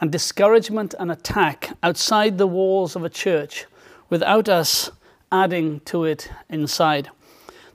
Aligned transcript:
and 0.00 0.10
discouragement 0.10 0.92
and 0.98 1.08
attack 1.08 1.70
outside 1.84 2.36
the 2.36 2.48
walls 2.48 2.96
of 2.96 3.04
a 3.04 3.08
church 3.08 3.66
without 4.10 4.48
us 4.48 4.90
adding 5.30 5.78
to 5.84 6.02
it 6.02 6.28
inside. 6.48 7.10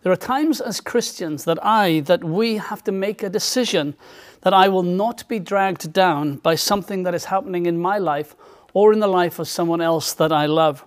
There 0.02 0.12
are 0.12 0.18
times 0.18 0.60
as 0.60 0.82
Christians 0.82 1.46
that 1.46 1.64
I, 1.64 2.02
that 2.02 2.26
we 2.26 2.58
have 2.58 2.84
to 2.84 2.92
make 2.92 3.24
a 3.24 3.30
decision 3.30 3.96
that 4.42 4.54
I 4.54 4.68
will 4.68 4.84
not 4.84 5.30
be 5.30 5.40
dragged 5.40 5.94
down 5.94 6.36
by 6.40 6.56
something 6.56 7.04
that 7.04 7.16
is 7.16 7.24
happening 7.24 7.68
in 7.68 7.80
my 7.80 7.98
life 8.00 8.36
or 8.74 8.92
in 8.92 9.00
the 9.00 9.08
life 9.08 9.40
of 9.40 9.48
someone 9.48 9.80
else 9.80 10.12
that 10.12 10.34
I 10.34 10.46
love. 10.46 10.84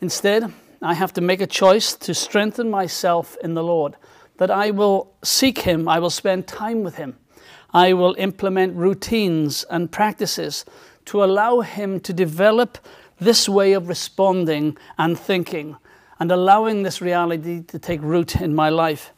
Instead, 0.00 0.52
I 0.82 0.94
have 0.94 1.12
to 1.12 1.20
make 1.20 1.40
a 1.40 1.46
choice 1.46 1.94
to 1.94 2.14
strengthen 2.14 2.68
myself 2.68 3.36
in 3.44 3.54
the 3.54 3.62
Lord, 3.62 3.94
that 4.38 4.50
I 4.50 4.72
will 4.72 5.14
seek 5.22 5.60
Him, 5.60 5.86
I 5.86 6.00
will 6.00 6.10
spend 6.10 6.48
time 6.48 6.82
with 6.82 6.96
Him, 6.96 7.16
I 7.72 7.92
will 7.92 8.14
implement 8.18 8.76
routines 8.76 9.64
and 9.70 9.90
practices 9.90 10.64
to 11.06 11.24
allow 11.24 11.60
Him 11.60 12.00
to 12.00 12.12
develop 12.12 12.78
this 13.18 13.48
way 13.48 13.72
of 13.72 13.88
responding 13.88 14.76
and 14.98 15.18
thinking 15.18 15.76
and 16.18 16.30
allowing 16.30 16.82
this 16.82 17.00
reality 17.00 17.62
to 17.62 17.78
take 17.78 18.02
root 18.02 18.36
in 18.40 18.54
my 18.54 18.68
life. 18.68 19.12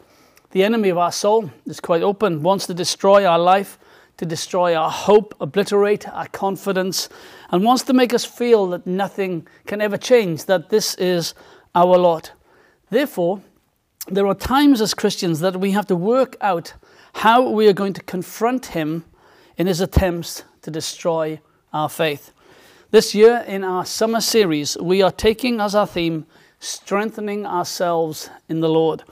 The 0.52 0.62
enemy 0.62 0.88
of 0.88 0.98
our 0.98 1.12
soul 1.12 1.50
is 1.66 1.80
quite 1.80 2.02
open, 2.02 2.42
wants 2.42 2.66
to 2.66 2.74
destroy 2.74 3.27
our 3.27 3.38
life, 3.38 3.78
to 4.19 4.24
destroy 4.24 4.74
our 4.74 4.91
hope, 4.91 5.34
obliterate 5.41 6.08
our 6.08 6.28
confidence, 6.28 7.08
and 7.50 7.64
wants 7.64 7.83
to 7.84 7.92
make 7.92 8.14
us 8.14 8.24
feel 8.24 8.68
that 8.68 8.86
nothing 8.86 9.46
can 9.66 9.80
ever 9.80 9.96
change, 9.96 10.44
that 10.44 10.70
this 10.70 10.94
is 10.94 11.34
our 11.74 11.98
lot. 11.98 12.33
Therefore, 12.91 13.42
there 14.06 14.27
are 14.27 14.34
times 14.34 14.80
as 14.80 14.94
Christians 14.94 15.41
that 15.41 15.56
we 15.56 15.72
have 15.72 15.86
to 15.86 15.96
work 15.96 16.36
out 16.41 16.74
how 17.15 17.48
we 17.48 17.67
are 17.69 17.73
going 17.73 17.93
to 17.95 18.03
confront 18.03 18.67
him 18.67 19.05
in 19.57 19.67
his 19.67 19.81
attempts 19.81 20.45
to 20.62 20.70
destroy 20.70 21.41
our 21.73 21.89
faith. 21.89 22.33
This 22.91 23.15
year, 23.15 23.45
in 23.47 23.65
our 23.65 23.84
summer 23.84 24.20
series, 24.20 24.77
we 24.79 25.03
are 25.03 25.11
taking 25.11 25.61
as 25.61 25.75
our 25.75 25.87
theme 25.87 26.27
strengthening 26.61 27.47
ourselves 27.47 28.31
in 28.48 28.61
the 28.61 28.69
Lord 28.69 29.03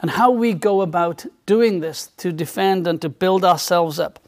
and 0.00 0.10
how 0.10 0.30
we 0.30 0.52
go 0.54 0.80
about 0.80 1.24
doing 1.46 1.80
this 1.80 2.08
to 2.18 2.32
defend 2.32 2.86
and 2.86 3.00
to 3.02 3.08
build 3.08 3.44
ourselves 3.44 3.98
up. 3.98 4.20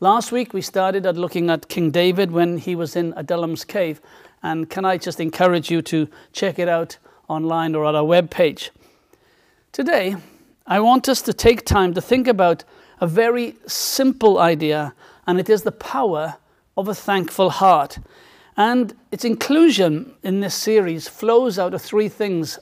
Last 0.00 0.32
week 0.32 0.52
we 0.52 0.60
started 0.60 1.06
at 1.06 1.16
looking 1.16 1.50
at 1.50 1.68
King 1.68 1.90
David 1.90 2.32
when 2.32 2.58
he 2.58 2.74
was 2.74 2.96
in 2.96 3.14
Adullam's 3.16 3.64
cave. 3.64 4.00
And 4.42 4.68
can 4.68 4.84
I 4.84 4.98
just 4.98 5.20
encourage 5.20 5.70
you 5.70 5.80
to 5.82 6.08
check 6.32 6.58
it 6.58 6.68
out 6.68 6.98
online 7.28 7.74
or 7.74 7.86
at 7.86 7.94
our 7.94 8.04
webpage? 8.04 8.70
Today, 9.72 10.16
I 10.66 10.80
want 10.80 11.10
us 11.10 11.20
to 11.22 11.34
take 11.34 11.66
time 11.66 11.92
to 11.92 12.00
think 12.00 12.26
about 12.26 12.64
a 12.98 13.06
very 13.06 13.56
simple 13.66 14.38
idea, 14.38 14.94
and 15.26 15.38
it 15.38 15.50
is 15.50 15.62
the 15.62 15.72
power 15.72 16.36
of 16.74 16.88
a 16.88 16.94
thankful 16.94 17.50
heart. 17.50 17.98
And 18.56 18.94
its 19.12 19.26
inclusion 19.26 20.14
in 20.22 20.40
this 20.40 20.54
series 20.54 21.06
flows 21.06 21.58
out 21.58 21.74
of 21.74 21.82
three 21.82 22.08
things 22.08 22.58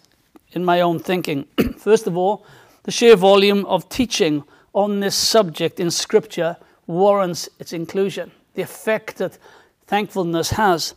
in 0.50 0.64
my 0.64 0.80
own 0.80 0.98
thinking. 0.98 1.46
First 1.78 2.08
of 2.08 2.16
all, 2.16 2.44
the 2.82 2.90
sheer 2.90 3.14
volume 3.14 3.64
of 3.66 3.88
teaching 3.88 4.42
on 4.72 4.98
this 4.98 5.14
subject 5.14 5.78
in 5.78 5.92
Scripture 5.92 6.56
warrants 6.88 7.48
its 7.60 7.72
inclusion, 7.72 8.32
the 8.54 8.62
effect 8.62 9.18
that 9.18 9.38
thankfulness 9.86 10.50
has. 10.50 10.96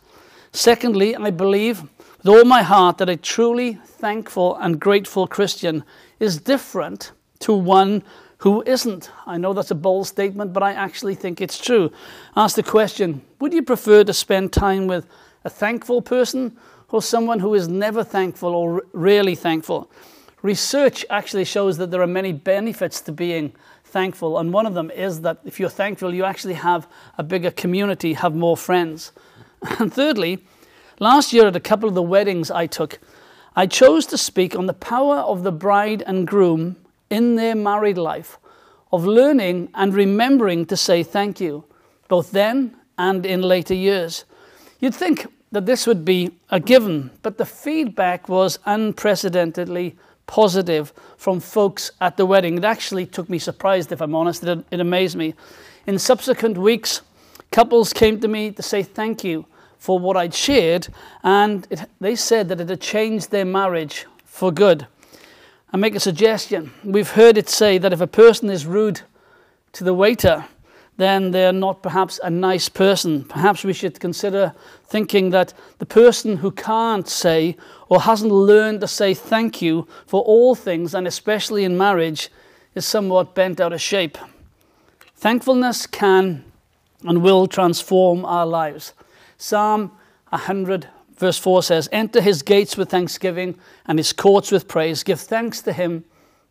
Secondly, 0.52 1.16
I 1.16 1.30
believe 1.30 1.84
with 2.18 2.28
all 2.28 2.46
my 2.46 2.64
heart 2.64 2.98
that 2.98 3.10
a 3.10 3.16
truly 3.16 3.76
thankful 3.86 4.56
and 4.56 4.80
grateful 4.80 5.28
Christian 5.28 5.84
is 6.20 6.40
different 6.40 7.12
to 7.40 7.54
one 7.54 8.04
who 8.40 8.62
isn't. 8.64 9.10
I 9.26 9.38
know 9.38 9.54
that's 9.54 9.72
a 9.72 9.76
bold 9.76 10.08
statement, 10.08 10.54
but 10.54 10.64
I 10.64 10.74
actually 10.74 11.16
think 11.16 11.42
it's 11.42 11.58
true. 11.58 11.92
Ask 12.36 12.56
the 12.56 12.64
question 12.64 13.22
Would 13.40 13.54
you 13.54 13.64
prefer 13.64 14.04
to 14.04 14.14
spend 14.14 14.54
time 14.54 14.88
with 14.88 15.08
a 15.44 15.50
thankful 15.50 16.02
person 16.02 16.58
or 16.90 17.02
someone 17.02 17.40
who 17.40 17.54
is 17.54 17.68
never 17.68 18.04
thankful 18.04 18.54
or 18.54 18.84
rarely 18.94 19.36
thankful? 19.36 19.90
Research 20.42 21.06
actually 21.10 21.46
shows 21.46 21.78
that 21.78 21.90
there 21.90 22.02
are 22.02 22.08
many 22.08 22.32
benefits 22.32 23.02
to 23.02 23.12
being 23.12 23.54
thankful. 23.84 24.38
And 24.38 24.54
one 24.54 24.66
of 24.66 24.74
them 24.74 24.92
is 24.92 25.22
that 25.22 25.40
if 25.44 25.60
you're 25.60 25.70
thankful, 25.70 26.14
you 26.14 26.24
actually 26.24 26.54
have 26.54 26.88
a 27.18 27.24
bigger 27.24 27.50
community, 27.50 28.14
have 28.14 28.36
more 28.36 28.58
friends. 28.58 29.12
And 29.80 29.92
thirdly, 29.92 30.46
last 31.00 31.34
year 31.34 31.48
at 31.48 31.56
a 31.56 31.60
couple 31.60 31.90
of 31.90 31.96
the 31.96 32.04
weddings 32.04 32.52
I 32.52 32.68
took, 32.68 33.00
I 33.56 33.68
chose 33.68 34.06
to 34.08 34.18
speak 34.18 34.54
on 34.56 34.66
the 34.66 34.74
power 34.74 35.18
of 35.18 35.44
the 35.44 35.52
bride 35.52 36.04
and 36.06 36.28
groom 36.28 36.76
in 37.10 37.36
their 37.36 37.56
married 37.56 37.98
life, 37.98 38.38
of 38.92 39.06
learning 39.06 39.70
and 39.74 39.94
remembering 39.94 40.66
to 40.66 40.76
say 40.76 41.04
thank 41.04 41.40
you, 41.40 41.64
both 42.10 42.32
then 42.32 42.76
and 42.98 43.26
in 43.26 43.42
later 43.42 43.74
years. 43.74 44.26
You'd 44.80 44.94
think 44.96 45.28
that 45.54 45.66
this 45.66 45.88
would 45.88 46.04
be 46.04 46.32
a 46.50 46.60
given, 46.60 47.12
but 47.22 47.38
the 47.38 47.46
feedback 47.46 48.28
was 48.28 48.60
unprecedentedly 48.66 49.96
positive 50.28 50.92
from 51.16 51.40
folks 51.40 51.92
at 52.02 52.18
the 52.18 52.26
wedding. 52.26 52.58
It 52.58 52.66
actually 52.66 53.06
took 53.06 53.30
me 53.30 53.40
surprised, 53.40 53.92
if 53.92 54.02
I'm 54.02 54.16
honest. 54.16 54.44
It, 54.44 54.66
it 54.70 54.80
amazed 54.82 55.16
me. 55.16 55.34
In 55.88 55.98
subsequent 55.98 56.58
weeks, 56.58 57.02
couples 57.52 57.94
came 57.94 58.20
to 58.20 58.28
me 58.28 58.52
to 58.52 58.62
say 58.62 58.84
thank 58.84 59.24
you 59.24 59.46
for 59.86 60.00
what 60.00 60.18
I'd 60.18 60.34
shared, 60.34 60.88
and 61.22 61.68
it, 61.70 61.88
they 62.02 62.16
said 62.16 62.50
that 62.50 62.60
it 62.60 62.70
had 62.70 62.82
changed 62.82 63.30
their 63.30 63.46
marriage 63.46 64.08
for 64.26 64.52
good. 64.52 64.88
I 65.72 65.78
make 65.78 65.94
a 65.94 66.00
suggestion. 66.00 66.72
We've 66.84 67.12
heard 67.12 67.38
it 67.38 67.48
say 67.48 67.78
that 67.78 67.94
if 67.94 68.02
a 68.02 68.08
person 68.08 68.50
is 68.50 68.66
rude 68.66 69.02
to 69.74 69.84
the 69.84 69.94
waiter, 69.94 70.46
then 70.98 71.30
they're 71.30 71.54
not 71.54 71.84
perhaps 71.84 72.20
a 72.24 72.32
nice 72.32 72.68
person. 72.68 73.26
Perhaps 73.26 73.64
we 73.64 73.74
should 73.74 74.00
consider 74.00 74.56
thinking 74.86 75.30
that 75.30 75.54
the 75.78 75.86
person 75.86 76.38
who 76.38 76.50
can't 76.50 77.08
say 77.08 77.56
or 77.88 78.02
hasn't 78.02 78.32
learned 78.32 78.82
to 78.82 78.88
say 78.88 79.14
thank 79.14 79.62
you 79.62 79.88
for 80.08 80.24
all 80.24 80.56
things, 80.56 80.96
and 80.96 81.06
especially 81.06 81.64
in 81.64 81.78
marriage, 81.78 82.32
is 82.74 82.88
somewhat 82.88 83.36
bent 83.36 83.62
out 83.62 83.72
of 83.72 83.82
shape. 83.82 84.18
Thankfulness 85.16 85.86
can 85.86 86.44
and 87.04 87.22
will 87.22 87.46
transform 87.46 88.26
our 88.26 88.48
lives. 88.48 88.94
Psalm 89.38 89.92
100, 90.30 90.88
verse 91.18 91.38
4 91.38 91.64
says, 91.64 91.90
Enter 91.92 92.22
his 92.22 92.42
gates 92.42 92.78
with 92.78 92.90
thanksgiving 92.90 93.58
and 93.86 94.00
his 94.00 94.14
courts 94.14 94.52
with 94.52 94.68
praise. 94.68 95.04
Give 95.04 95.20
thanks 95.20 95.62
to 95.64 95.74
him, 95.74 96.06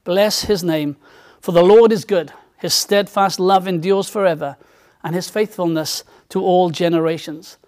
bless 0.05 0.43
his 0.43 0.62
name, 0.62 0.97
for 1.41 1.53
the 1.53 1.62
Lord 1.62 1.93
is 1.93 2.05
good 2.05 2.33
his 2.65 2.73
steadfast 2.73 3.39
love 3.39 3.69
endures 3.69 4.09
forever, 4.09 4.56
and 5.03 5.15
his 5.15 5.28
faithfulness 5.28 6.03
to 6.31 6.41
all 6.41 6.71
generations. 6.71 7.59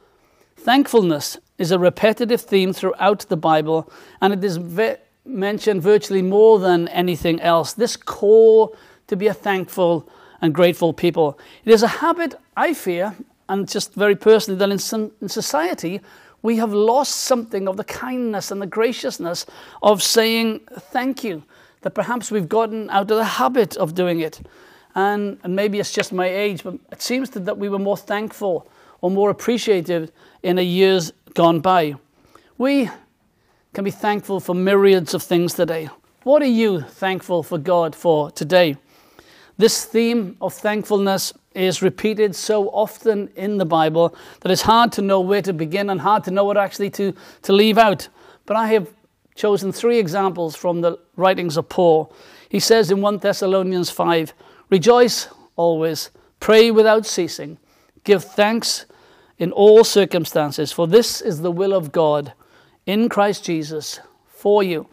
Thankfulness 0.56 1.37
is 1.59 1.71
a 1.71 1.78
repetitive 1.78 2.41
theme 2.41 2.72
throughout 2.72 3.21
the 3.28 3.37
Bible, 3.37 3.93
and 4.22 4.32
it 4.32 4.43
is 4.43 4.56
ve- 4.56 4.97
mentioned 5.26 5.82
virtually 5.82 6.22
more 6.22 6.59
than 6.59 6.88
anything 6.88 7.38
else. 7.41 7.75
This 7.75 7.94
call 7.94 8.75
to 9.09 9.16
be 9.16 9.26
a 9.26 9.34
thankful 9.34 10.09
and 10.41 10.55
grateful 10.55 10.94
people. 10.94 11.38
It 11.66 11.72
is 11.72 11.82
a 11.82 11.88
habit, 11.88 12.34
I 12.56 12.72
fear, 12.72 13.15
and 13.49 13.69
just 13.69 13.95
very 13.95 14.17
personally, 14.17 14.59
that 14.59 14.70
in, 14.70 14.79
some, 14.79 15.12
in 15.20 15.29
society, 15.29 16.00
we 16.43 16.56
have 16.56 16.73
lost 16.73 17.17
something 17.17 17.69
of 17.69 17.76
the 17.76 17.85
kindness 17.85 18.50
and 18.50 18.61
the 18.61 18.67
graciousness 18.67 19.47
of 19.82 20.03
saying 20.03 20.61
thank 20.93 21.25
you, 21.25 21.43
that 21.82 21.94
perhaps 21.94 22.31
we've 22.31 22.49
gotten 22.49 22.91
out 22.91 23.11
of 23.11 23.17
the 23.17 23.25
habit 23.25 23.76
of 23.76 23.94
doing 23.94 24.20
it. 24.20 24.41
And, 24.94 25.38
and 25.43 25.55
maybe 25.55 25.79
it's 25.79 25.93
just 25.93 26.12
my 26.12 26.26
age, 26.26 26.65
but 26.65 26.75
it 26.91 27.03
seems 27.03 27.29
to, 27.31 27.41
that 27.41 27.59
we 27.59 27.69
were 27.69 27.79
more 27.79 27.97
thankful 27.97 28.69
or 29.00 29.11
more 29.11 29.31
appreciative 29.31 30.11
in 30.43 30.56
the 30.56 30.65
years 30.65 31.12
gone 31.35 31.61
by. 31.61 31.97
We 32.59 32.91
can 33.75 33.85
be 33.85 33.91
thankful 33.91 34.41
for 34.41 34.55
myriads 34.55 35.12
of 35.12 35.23
things 35.23 35.53
today. 35.55 35.91
What 36.23 36.43
are 36.43 36.47
you 36.47 36.81
thankful 36.81 37.43
for 37.43 37.59
God 37.59 37.94
for 37.94 38.31
today? 38.31 38.76
This 39.59 39.85
theme 39.85 40.37
of 40.41 40.55
thankfulness 40.55 41.32
is 41.56 41.82
repeated 41.82 42.37
so 42.37 42.69
often 42.69 43.29
in 43.37 43.58
the 43.58 43.64
Bible 43.64 44.14
that 44.41 44.53
it's 44.53 44.62
hard 44.62 44.93
to 44.93 45.03
know 45.03 45.20
where 45.20 45.43
to 45.43 45.53
begin 45.53 45.91
and 45.91 46.00
hard 46.00 46.25
to 46.25 46.31
know 46.31 46.44
what 46.44 46.56
actually 46.56 46.91
to, 46.91 47.14
to 47.43 47.53
leave 47.53 47.79
out. 47.79 48.08
But 48.44 48.56
I 48.56 48.69
have 48.69 48.88
chosen 49.35 49.73
three 49.73 49.99
examples 49.99 50.55
from 50.56 50.81
the 50.81 50.99
writings 51.17 51.56
of 51.56 51.69
Paul. 51.69 52.12
He 52.49 52.61
says 52.61 52.91
in 52.91 53.00
1 53.00 53.19
Thessalonians 53.19 53.91
5 53.91 54.32
Rejoice 54.69 55.29
always, 55.55 56.11
pray 56.41 56.70
without 56.70 57.06
ceasing, 57.06 57.58
Give 58.05 58.23
thanks 58.23 58.87
in 59.38 59.53
all 59.53 59.85
circumstances, 59.85 60.73
for 60.73 60.87
this 60.87 61.20
is 61.20 61.43
the 61.43 61.53
will 61.53 61.73
of 61.73 61.93
God 61.93 62.32
in 62.87 63.08
Christ 63.08 63.44
Jesus 63.44 64.00
for 64.26 64.62
you. 64.62 64.88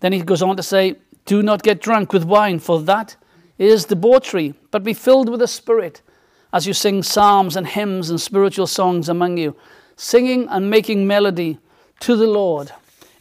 Then 0.00 0.12
he 0.12 0.22
goes 0.22 0.42
on 0.42 0.56
to 0.56 0.62
say, 0.62 0.96
Do 1.24 1.42
not 1.42 1.62
get 1.62 1.80
drunk 1.80 2.12
with 2.12 2.24
wine, 2.24 2.58
for 2.58 2.80
that 2.82 3.16
is 3.62 3.84
debauchery, 3.84 4.54
but 4.70 4.82
be 4.82 4.94
filled 4.94 5.28
with 5.28 5.40
the 5.40 5.48
Spirit 5.48 6.02
as 6.52 6.66
you 6.66 6.72
sing 6.72 7.02
psalms 7.02 7.56
and 7.56 7.66
hymns 7.66 8.10
and 8.10 8.20
spiritual 8.20 8.66
songs 8.66 9.08
among 9.08 9.36
you, 9.38 9.56
singing 9.96 10.48
and 10.48 10.68
making 10.68 11.06
melody 11.06 11.58
to 12.00 12.16
the 12.16 12.26
Lord 12.26 12.72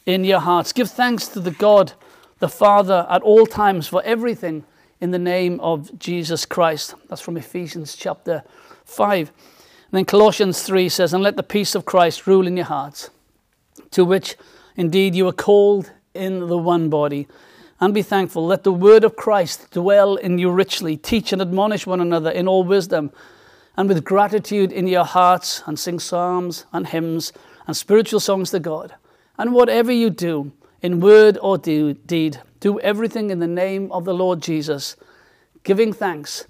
in 0.05 0.23
your 0.23 0.39
hearts. 0.39 0.73
Give 0.73 0.89
thanks 0.89 1.27
to 1.29 1.39
the 1.39 1.51
God, 1.51 1.93
the 2.39 2.49
Father, 2.49 3.05
at 3.09 3.21
all 3.21 3.45
times 3.45 3.87
for 3.87 4.01
everything 4.03 4.65
in 4.99 5.11
the 5.11 5.19
name 5.19 5.59
of 5.59 5.97
Jesus 5.97 6.45
Christ. 6.45 6.95
That's 7.07 7.21
from 7.21 7.37
Ephesians 7.37 7.95
chapter 7.95 8.43
5. 8.85 9.29
And 9.29 9.97
then 9.97 10.05
Colossians 10.05 10.63
3 10.63 10.89
says, 10.89 11.13
And 11.13 11.23
let 11.23 11.35
the 11.35 11.43
peace 11.43 11.75
of 11.75 11.85
Christ 11.85 12.27
rule 12.27 12.47
in 12.47 12.57
your 12.57 12.65
hearts, 12.65 13.09
to 13.91 14.03
which 14.03 14.35
indeed 14.75 15.15
you 15.15 15.27
are 15.27 15.33
called 15.33 15.91
in 16.13 16.47
the 16.47 16.57
one 16.57 16.89
body. 16.89 17.27
And 17.81 17.95
be 17.95 18.03
thankful. 18.03 18.45
Let 18.45 18.63
the 18.63 18.71
word 18.71 19.03
of 19.03 19.15
Christ 19.15 19.71
dwell 19.71 20.15
in 20.15 20.37
you 20.37 20.51
richly. 20.51 20.95
Teach 20.95 21.33
and 21.33 21.41
admonish 21.41 21.87
one 21.87 21.99
another 21.99 22.29
in 22.29 22.47
all 22.47 22.63
wisdom, 22.63 23.11
and 23.75 23.89
with 23.89 24.03
gratitude 24.03 24.71
in 24.71 24.85
your 24.87 25.03
hearts, 25.03 25.63
and 25.65 25.79
sing 25.79 25.99
psalms 25.99 26.65
and 26.71 26.85
hymns 26.85 27.33
and 27.65 27.75
spiritual 27.75 28.19
songs 28.19 28.51
to 28.51 28.59
God. 28.59 28.93
And 29.35 29.53
whatever 29.53 29.91
you 29.91 30.11
do, 30.11 30.51
in 30.83 30.99
word 30.99 31.39
or 31.41 31.57
deed, 31.57 32.39
do 32.59 32.79
everything 32.81 33.31
in 33.31 33.39
the 33.39 33.47
name 33.47 33.91
of 33.91 34.05
the 34.05 34.13
Lord 34.13 34.41
Jesus, 34.41 34.95
giving 35.63 35.91
thanks 35.91 36.45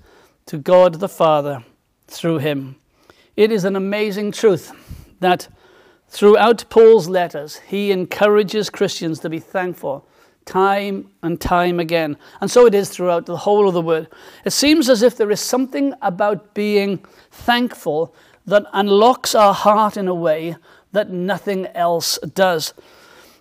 to 0.48 0.58
God 0.58 0.96
the 0.96 1.08
Father 1.08 1.64
through 2.08 2.40
him. 2.40 2.76
It 3.38 3.54
is 3.54 3.64
an 3.64 3.78
amazing 3.78 4.34
truth 4.34 4.74
that 5.22 5.48
throughout 6.10 6.66
Paul's 6.70 7.08
letters, 7.08 7.62
he 7.68 7.92
encourages 7.92 8.70
Christians 8.70 9.20
to 9.20 9.30
be 9.30 9.40
thankful 9.40 10.06
time 10.46 11.10
and 11.22 11.40
time 11.40 11.80
again. 11.80 12.18
And 12.40 12.50
so 12.50 12.66
it 12.66 12.74
is 12.74 12.90
throughout 12.90 13.26
the 13.26 13.38
whole 13.38 13.68
of 13.68 13.74
the 13.74 13.82
word. 13.82 14.08
It 14.46 14.52
seems 14.52 14.90
as 14.90 15.02
if 15.02 15.18
there 15.18 15.32
is 15.32 15.40
something 15.40 15.94
about 16.02 16.54
being 16.54 17.06
thankful 17.32 18.14
that 18.46 18.66
unlocks 18.74 19.36
our 19.36 19.54
heart 19.54 19.98
in 19.98 20.08
a 20.08 20.16
way 20.16 20.56
that 20.92 21.10
nothing 21.10 21.68
else 21.68 22.18
does. 22.34 22.74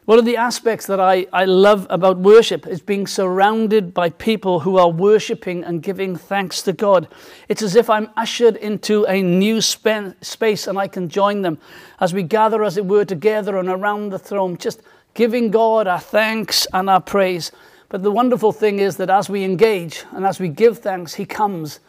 One 0.06 0.19
of 0.19 0.25
the 0.25 0.38
aspects 0.38 0.87
that 0.87 0.99
I, 0.99 1.26
I 1.32 1.44
love 1.44 1.87
about 1.88 2.19
worship 2.19 2.67
is 2.67 2.81
being 2.81 3.06
surrounded 3.06 3.94
by 3.94 4.11
people 4.11 4.61
who 4.61 4.76
are 4.76 4.91
worshiping 4.91 5.62
and 5.62 5.82
giving 5.82 6.17
thanks 6.17 6.62
to 6.62 6.73
God. 6.73 7.06
It's 7.49 7.62
as 7.62 7.76
if 7.76 7.88
I'm 7.88 8.11
ushered 8.17 8.56
into 8.56 9.05
a 9.05 9.23
new 9.23 9.61
space 9.61 10.67
and 10.67 10.79
I 10.79 10.88
can 10.88 11.08
join 11.08 11.43
them 11.43 11.58
as 12.00 12.12
we 12.12 12.25
gather, 12.25 12.64
as 12.64 12.76
it 12.76 12.87
were, 12.87 13.05
together 13.05 13.56
and 13.56 13.69
around 13.69 14.11
the 14.11 14.19
throne, 14.19 14.56
just 14.56 14.81
giving 15.14 15.50
God 15.50 15.86
our 15.86 16.00
thanks 16.00 16.66
and 16.72 16.88
our 16.88 17.00
praise. 17.00 17.52
But 17.88 18.02
the 18.02 18.10
wonderful 18.10 18.52
thing 18.52 18.78
is 18.78 18.96
that 18.98 19.10
as 19.10 19.28
we 19.28 19.44
engage 19.44 20.04
and 20.12 20.24
as 20.24 20.38
we 20.38 20.48
give 20.48 20.78
thanks, 20.78 21.14
He 21.14 21.24
comes 21.24 21.80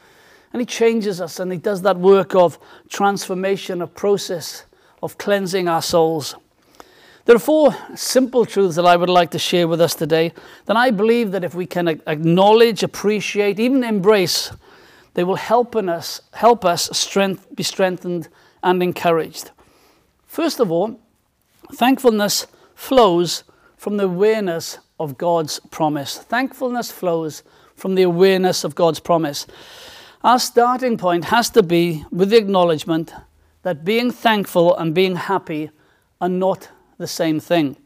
and 0.52 0.62
He 0.62 0.66
changes 0.66 1.22
us 1.22 1.40
and 1.40 1.52
He 1.52 1.58
does 1.58 1.82
that 1.84 1.98
work 1.98 2.36
of 2.36 2.58
transformation, 2.90 3.82
a 3.82 3.88
process 3.88 4.66
of 5.04 5.18
cleansing 5.18 5.68
our 5.68 5.82
souls. 5.82 6.36
There 7.26 7.36
are 7.36 7.40
four 7.40 7.76
simple 7.96 8.46
truths 8.46 8.76
that 8.76 8.86
I 8.86 8.96
would 8.96 9.10
like 9.10 9.30
to 9.32 9.40
share 9.40 9.68
with 9.68 9.80
us 9.80 9.94
today 9.94 10.34
that 10.66 10.76
I 10.76 10.90
believe 10.90 11.32
that 11.32 11.44
if 11.44 11.54
we 11.54 11.68
can 11.68 11.88
acknowledge, 11.88 12.82
appreciate, 12.82 13.60
even 13.60 13.84
embrace, 13.84 14.52
they 15.14 15.24
will 15.24 15.36
help 15.36 15.76
us, 15.76 16.22
help 16.34 16.66
us 16.66 16.90
strength, 16.98 17.48
be 17.56 17.64
strengthened 17.64 18.28
and 18.64 18.82
encouraged. 18.82 19.52
First 20.26 20.60
of 20.60 20.72
all, 20.72 21.00
thankfulness 21.74 22.48
flows 22.82 23.44
from 23.78 23.98
the 23.98 24.06
awareness 24.06 24.80
of 25.00 25.16
God's 25.16 25.60
promise. 25.70 26.18
Thankfulness 26.18 26.92
flows 26.92 27.44
from 27.76 27.94
the 27.94 28.02
awareness 28.02 28.64
of 28.64 28.74
God's 28.74 29.00
promise. 29.00 29.46
Our 30.24 30.40
starting 30.40 30.98
point 30.98 31.26
has 31.26 31.52
to 31.52 31.62
be 31.62 32.04
with 32.12 32.32
the 32.32 32.38
acknowledgement 32.38 33.14
that 33.62 33.86
being 33.86 34.10
thankful 34.10 34.76
and 34.76 34.96
being 34.96 35.16
happy 35.16 35.70
are 36.20 36.28
not 36.28 36.70
the 36.98 37.06
same 37.08 37.40
thing. 37.40 37.78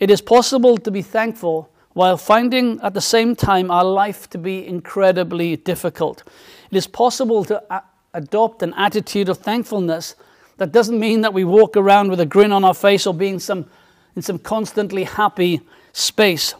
It 0.00 0.10
is 0.10 0.20
possible 0.20 0.76
to 0.76 0.90
be 0.90 1.02
thankful 1.02 1.70
while 1.92 2.16
finding 2.16 2.80
at 2.80 2.94
the 2.94 3.00
same 3.00 3.36
time 3.36 3.70
our 3.70 3.84
life 3.84 4.28
to 4.30 4.38
be 4.38 4.66
incredibly 4.66 5.56
difficult. 5.56 6.24
It 6.68 6.76
is 6.76 6.88
possible 6.88 7.44
to 7.44 7.62
a- 7.70 7.84
adopt 8.12 8.64
an 8.64 8.74
attitude 8.74 9.28
of 9.28 9.38
thankfulness 9.38 10.16
that 10.56 10.72
doesn't 10.72 10.98
mean 10.98 11.20
that 11.20 11.32
we 11.32 11.44
walk 11.44 11.76
around 11.76 12.10
with 12.10 12.20
a 12.20 12.26
grin 12.26 12.50
on 12.50 12.64
our 12.64 12.74
face 12.74 13.06
or 13.06 13.14
being 13.14 13.38
some 13.38 13.66
in 14.14 14.22
some 14.22 14.38
constantly 14.38 15.04
happy 15.04 15.60
space. 15.92 16.54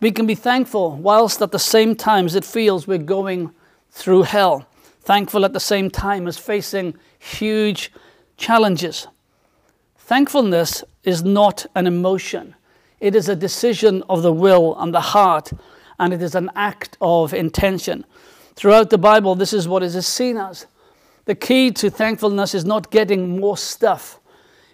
We 0.00 0.10
can 0.10 0.26
be 0.26 0.34
thankful 0.34 0.96
whilst 0.96 1.40
at 1.40 1.52
the 1.52 1.58
same 1.58 1.94
time 1.94 2.26
as 2.26 2.34
it 2.34 2.44
feels 2.44 2.86
we're 2.86 2.98
going 2.98 3.52
through 3.90 4.22
hell. 4.22 4.66
Thankful 5.00 5.44
at 5.44 5.52
the 5.52 5.60
same 5.60 5.90
time 5.90 6.26
as 6.26 6.36
facing 6.36 6.96
huge 7.18 7.92
challenges. 8.36 9.06
Thankfulness 9.96 10.84
is 11.02 11.22
not 11.24 11.66
an 11.74 11.86
emotion, 11.86 12.54
it 13.00 13.14
is 13.14 13.28
a 13.28 13.36
decision 13.36 14.02
of 14.08 14.22
the 14.22 14.32
will 14.32 14.76
and 14.78 14.94
the 14.94 15.00
heart, 15.00 15.52
and 15.98 16.12
it 16.12 16.22
is 16.22 16.34
an 16.34 16.50
act 16.54 16.96
of 17.00 17.32
intention. 17.32 18.04
Throughout 18.54 18.90
the 18.90 18.98
Bible, 18.98 19.34
this 19.34 19.52
is 19.52 19.68
what 19.68 19.82
is 19.82 20.06
seen 20.06 20.36
as. 20.36 20.66
The 21.24 21.34
key 21.34 21.70
to 21.72 21.90
thankfulness 21.90 22.54
is 22.54 22.64
not 22.64 22.90
getting 22.90 23.40
more 23.40 23.56
stuff, 23.56 24.20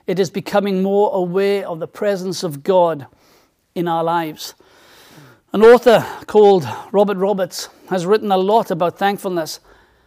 it 0.06 0.18
is 0.18 0.30
becoming 0.30 0.82
more 0.82 1.10
aware 1.14 1.66
of 1.66 1.78
the 1.78 1.86
presence 1.86 2.42
of 2.42 2.62
God 2.62 3.06
in 3.74 3.88
our 3.88 4.04
lives. 4.04 4.54
An 5.52 5.62
author 5.62 6.04
called 6.26 6.66
Robert 6.92 7.18
Roberts 7.18 7.68
has 7.88 8.06
written 8.06 8.32
a 8.32 8.36
lot 8.36 8.70
about 8.70 8.98
thankfulness, 8.98 9.60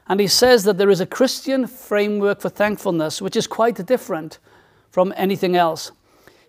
and 0.08 0.20
he 0.20 0.28
says 0.28 0.64
that 0.64 0.78
there 0.78 0.90
is 0.90 1.02
a 1.02 1.06
Christian 1.06 1.68
framework 1.68 2.42
for 2.42 2.50
thankfulness 2.50 3.22
which 3.22 3.36
is 3.36 3.48
quite 3.48 3.86
different 3.86 4.40
from 4.90 5.14
anything 5.16 5.56
else. 5.56 5.92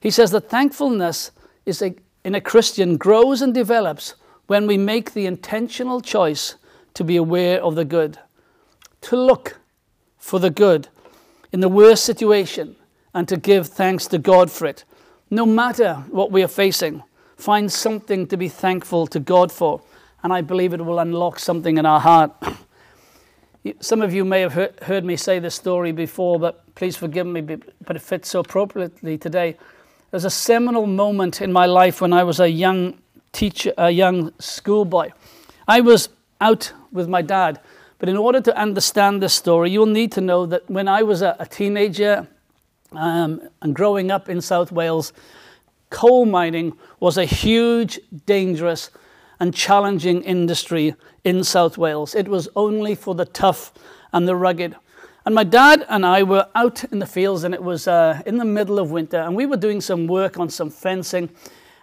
He 0.00 0.10
says 0.10 0.30
that 0.30 0.48
thankfulness 0.48 1.30
is 1.64 1.82
a, 1.82 1.94
in 2.24 2.34
a 2.34 2.40
Christian 2.40 2.96
grows 2.96 3.42
and 3.42 3.52
develops 3.52 4.14
when 4.46 4.66
we 4.66 4.78
make 4.78 5.12
the 5.12 5.26
intentional 5.26 6.00
choice 6.00 6.56
to 6.94 7.04
be 7.04 7.16
aware 7.16 7.62
of 7.62 7.74
the 7.74 7.84
good, 7.84 8.18
to 9.02 9.16
look 9.16 9.58
for 10.16 10.38
the 10.38 10.50
good 10.50 10.88
in 11.52 11.60
the 11.60 11.68
worst 11.68 12.04
situation 12.04 12.76
and 13.16 13.26
to 13.26 13.38
give 13.38 13.66
thanks 13.66 14.06
to 14.06 14.18
God 14.18 14.50
for 14.50 14.66
it. 14.66 14.84
No 15.30 15.46
matter 15.46 15.94
what 16.10 16.30
we 16.30 16.42
are 16.42 16.48
facing, 16.48 17.02
find 17.38 17.72
something 17.72 18.26
to 18.26 18.36
be 18.36 18.50
thankful 18.50 19.06
to 19.06 19.18
God 19.18 19.50
for, 19.50 19.80
and 20.22 20.34
I 20.34 20.42
believe 20.42 20.74
it 20.74 20.84
will 20.84 20.98
unlock 20.98 21.38
something 21.38 21.78
in 21.78 21.86
our 21.86 21.98
heart. 21.98 22.30
Some 23.80 24.02
of 24.02 24.12
you 24.12 24.22
may 24.22 24.42
have 24.42 24.52
heard 24.82 25.02
me 25.02 25.16
say 25.16 25.38
this 25.38 25.54
story 25.54 25.92
before, 25.92 26.38
but 26.38 26.62
please 26.74 26.94
forgive 26.94 27.26
me, 27.26 27.40
but 27.40 27.96
it 27.96 28.02
fits 28.02 28.28
so 28.28 28.40
appropriately 28.40 29.16
today. 29.16 29.56
There's 30.10 30.26
a 30.26 30.30
seminal 30.30 30.86
moment 30.86 31.40
in 31.40 31.50
my 31.50 31.64
life 31.64 32.02
when 32.02 32.12
I 32.12 32.22
was 32.22 32.38
a 32.38 32.50
young 32.50 32.98
teacher, 33.32 33.72
a 33.78 33.90
young 33.90 34.30
schoolboy. 34.38 35.12
I 35.66 35.80
was 35.80 36.10
out 36.42 36.70
with 36.92 37.08
my 37.08 37.22
dad, 37.22 37.60
but 37.98 38.10
in 38.10 38.18
order 38.18 38.42
to 38.42 38.54
understand 38.58 39.22
this 39.22 39.32
story, 39.32 39.70
you'll 39.70 39.86
need 39.86 40.12
to 40.12 40.20
know 40.20 40.44
that 40.44 40.68
when 40.68 40.86
I 40.86 41.02
was 41.02 41.22
a, 41.22 41.34
a 41.38 41.46
teenager, 41.46 42.28
um, 42.96 43.40
and 43.62 43.74
growing 43.74 44.10
up 44.10 44.28
in 44.28 44.40
South 44.40 44.72
Wales, 44.72 45.12
coal 45.90 46.26
mining 46.26 46.76
was 47.00 47.16
a 47.18 47.24
huge, 47.24 48.00
dangerous, 48.26 48.90
and 49.38 49.54
challenging 49.54 50.22
industry 50.22 50.94
in 51.24 51.44
South 51.44 51.76
Wales. 51.76 52.14
It 52.14 52.28
was 52.28 52.48
only 52.56 52.94
for 52.94 53.14
the 53.14 53.26
tough 53.26 53.72
and 54.12 54.26
the 54.26 54.34
rugged. 54.34 54.76
And 55.24 55.34
my 55.34 55.44
dad 55.44 55.84
and 55.88 56.06
I 56.06 56.22
were 56.22 56.46
out 56.54 56.84
in 56.84 57.00
the 57.00 57.06
fields, 57.06 57.44
and 57.44 57.52
it 57.52 57.62
was 57.62 57.88
uh, 57.88 58.22
in 58.26 58.38
the 58.38 58.44
middle 58.44 58.78
of 58.78 58.92
winter, 58.92 59.18
and 59.18 59.34
we 59.34 59.44
were 59.44 59.56
doing 59.56 59.80
some 59.80 60.06
work 60.06 60.38
on 60.38 60.48
some 60.48 60.70
fencing, 60.70 61.28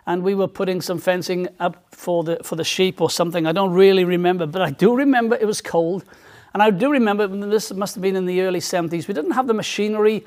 and 0.05 0.23
we 0.23 0.33
were 0.33 0.47
putting 0.47 0.81
some 0.81 0.97
fencing 0.97 1.49
up 1.59 1.85
for 1.91 2.23
the 2.23 2.37
for 2.43 2.55
the 2.55 2.63
sheep 2.63 3.01
or 3.01 3.09
something. 3.09 3.45
I 3.45 3.51
don't 3.51 3.73
really 3.73 4.05
remember, 4.05 4.45
but 4.45 4.61
I 4.61 4.71
do 4.71 4.95
remember 4.95 5.35
it 5.35 5.45
was 5.45 5.61
cold, 5.61 6.05
and 6.53 6.63
I 6.63 6.69
do 6.69 6.89
remember 6.89 7.27
this 7.27 7.73
must 7.73 7.95
have 7.95 8.01
been 8.01 8.15
in 8.15 8.25
the 8.25 8.41
early 8.41 8.61
70s. 8.61 9.07
We 9.09 9.13
didn't 9.13 9.31
have 9.31 9.47
the 9.47 9.53
machinery 9.53 10.23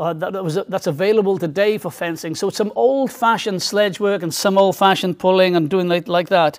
uh, 0.00 0.14
that, 0.14 0.42
was, 0.42 0.58
that's 0.68 0.86
available 0.86 1.38
today 1.38 1.76
for 1.76 1.90
fencing. 1.90 2.34
So 2.34 2.48
some 2.48 2.72
old-fashioned 2.74 3.60
sledge 3.60 4.00
work 4.00 4.22
and 4.22 4.32
some 4.32 4.56
old-fashioned 4.56 5.18
pulling 5.18 5.56
and 5.56 5.68
doing 5.68 5.88
like, 5.88 6.08
like 6.08 6.28
that. 6.30 6.58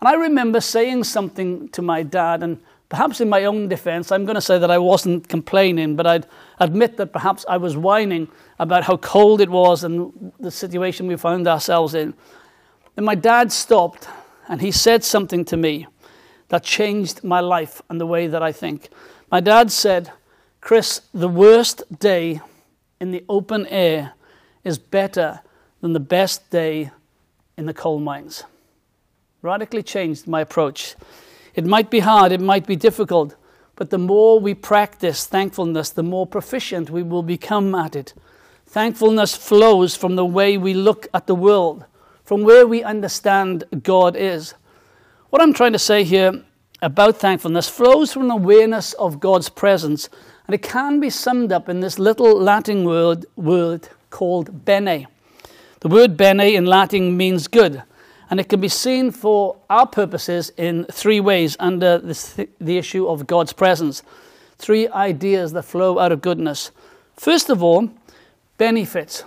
And 0.00 0.08
I 0.08 0.14
remember 0.14 0.60
saying 0.60 1.04
something 1.04 1.70
to 1.70 1.80
my 1.80 2.02
dad, 2.02 2.42
and 2.42 2.60
perhaps 2.90 3.20
in 3.20 3.30
my 3.30 3.46
own 3.46 3.68
defense, 3.68 4.12
I'm 4.12 4.26
going 4.26 4.34
to 4.34 4.42
say 4.42 4.58
that 4.58 4.70
I 4.70 4.76
wasn't 4.76 5.26
complaining, 5.26 5.96
but 5.96 6.06
I'd 6.06 6.26
admit 6.60 6.98
that 6.98 7.14
perhaps 7.14 7.46
I 7.48 7.56
was 7.56 7.78
whining 7.78 8.28
about 8.58 8.84
how 8.84 8.98
cold 8.98 9.40
it 9.40 9.48
was 9.48 9.82
and 9.82 10.32
the 10.38 10.50
situation 10.50 11.06
we 11.06 11.16
found 11.16 11.48
ourselves 11.48 11.94
in. 11.94 12.12
And 12.96 13.06
my 13.06 13.14
dad 13.14 13.52
stopped 13.52 14.06
and 14.48 14.60
he 14.60 14.70
said 14.70 15.02
something 15.02 15.44
to 15.46 15.56
me 15.56 15.86
that 16.48 16.62
changed 16.62 17.24
my 17.24 17.40
life 17.40 17.80
and 17.88 17.98
the 18.00 18.06
way 18.06 18.26
that 18.26 18.42
I 18.42 18.52
think. 18.52 18.90
My 19.30 19.40
dad 19.40 19.72
said, 19.72 20.12
Chris, 20.60 21.02
the 21.12 21.28
worst 21.28 21.82
day 21.98 22.40
in 23.00 23.10
the 23.10 23.24
open 23.28 23.66
air 23.66 24.12
is 24.64 24.78
better 24.78 25.40
than 25.80 25.92
the 25.92 26.00
best 26.00 26.50
day 26.50 26.90
in 27.56 27.66
the 27.66 27.74
coal 27.74 27.98
mines. 27.98 28.44
Radically 29.42 29.82
changed 29.82 30.26
my 30.26 30.40
approach. 30.40 30.96
It 31.54 31.64
might 31.64 31.90
be 31.90 32.00
hard, 32.00 32.32
it 32.32 32.40
might 32.40 32.66
be 32.66 32.76
difficult, 32.76 33.36
but 33.76 33.90
the 33.90 33.98
more 33.98 34.40
we 34.40 34.54
practice 34.54 35.26
thankfulness, 35.26 35.90
the 35.90 36.02
more 36.02 36.26
proficient 36.26 36.90
we 36.90 37.02
will 37.02 37.22
become 37.22 37.74
at 37.74 37.94
it. 37.94 38.14
Thankfulness 38.66 39.36
flows 39.36 39.94
from 39.94 40.16
the 40.16 40.24
way 40.24 40.58
we 40.58 40.74
look 40.74 41.06
at 41.14 41.26
the 41.26 41.34
world, 41.34 41.84
from 42.24 42.42
where 42.42 42.66
we 42.66 42.82
understand 42.82 43.64
God 43.82 44.16
is. 44.16 44.54
What 45.30 45.40
I'm 45.40 45.54
trying 45.54 45.72
to 45.72 45.78
say 45.78 46.04
here 46.04 46.42
about 46.82 47.16
thankfulness 47.18 47.68
flows 47.68 48.12
from 48.12 48.30
awareness 48.30 48.92
of 48.94 49.20
God's 49.20 49.48
presence, 49.48 50.08
and 50.46 50.54
it 50.54 50.62
can 50.62 51.00
be 51.00 51.10
summed 51.10 51.52
up 51.52 51.68
in 51.68 51.80
this 51.80 51.98
little 51.98 52.38
Latin 52.38 52.84
word, 52.84 53.26
word 53.36 53.88
called 54.10 54.64
bene. 54.64 55.06
The 55.80 55.88
word 55.88 56.16
bene 56.16 56.54
in 56.54 56.66
Latin 56.66 57.16
means 57.16 57.48
good, 57.48 57.82
and 58.30 58.40
it 58.40 58.48
can 58.48 58.60
be 58.60 58.68
seen 58.68 59.10
for 59.10 59.56
our 59.68 59.86
purposes 59.86 60.52
in 60.56 60.84
three 60.84 61.20
ways 61.20 61.56
under 61.58 61.98
this, 61.98 62.38
the 62.60 62.78
issue 62.78 63.06
of 63.06 63.26
God's 63.26 63.52
presence. 63.52 64.02
Three 64.58 64.88
ideas 64.88 65.52
that 65.52 65.64
flow 65.64 65.98
out 65.98 66.12
of 66.12 66.22
goodness. 66.22 66.70
First 67.14 67.50
of 67.50 67.62
all, 67.62 67.90
benefits. 68.56 69.24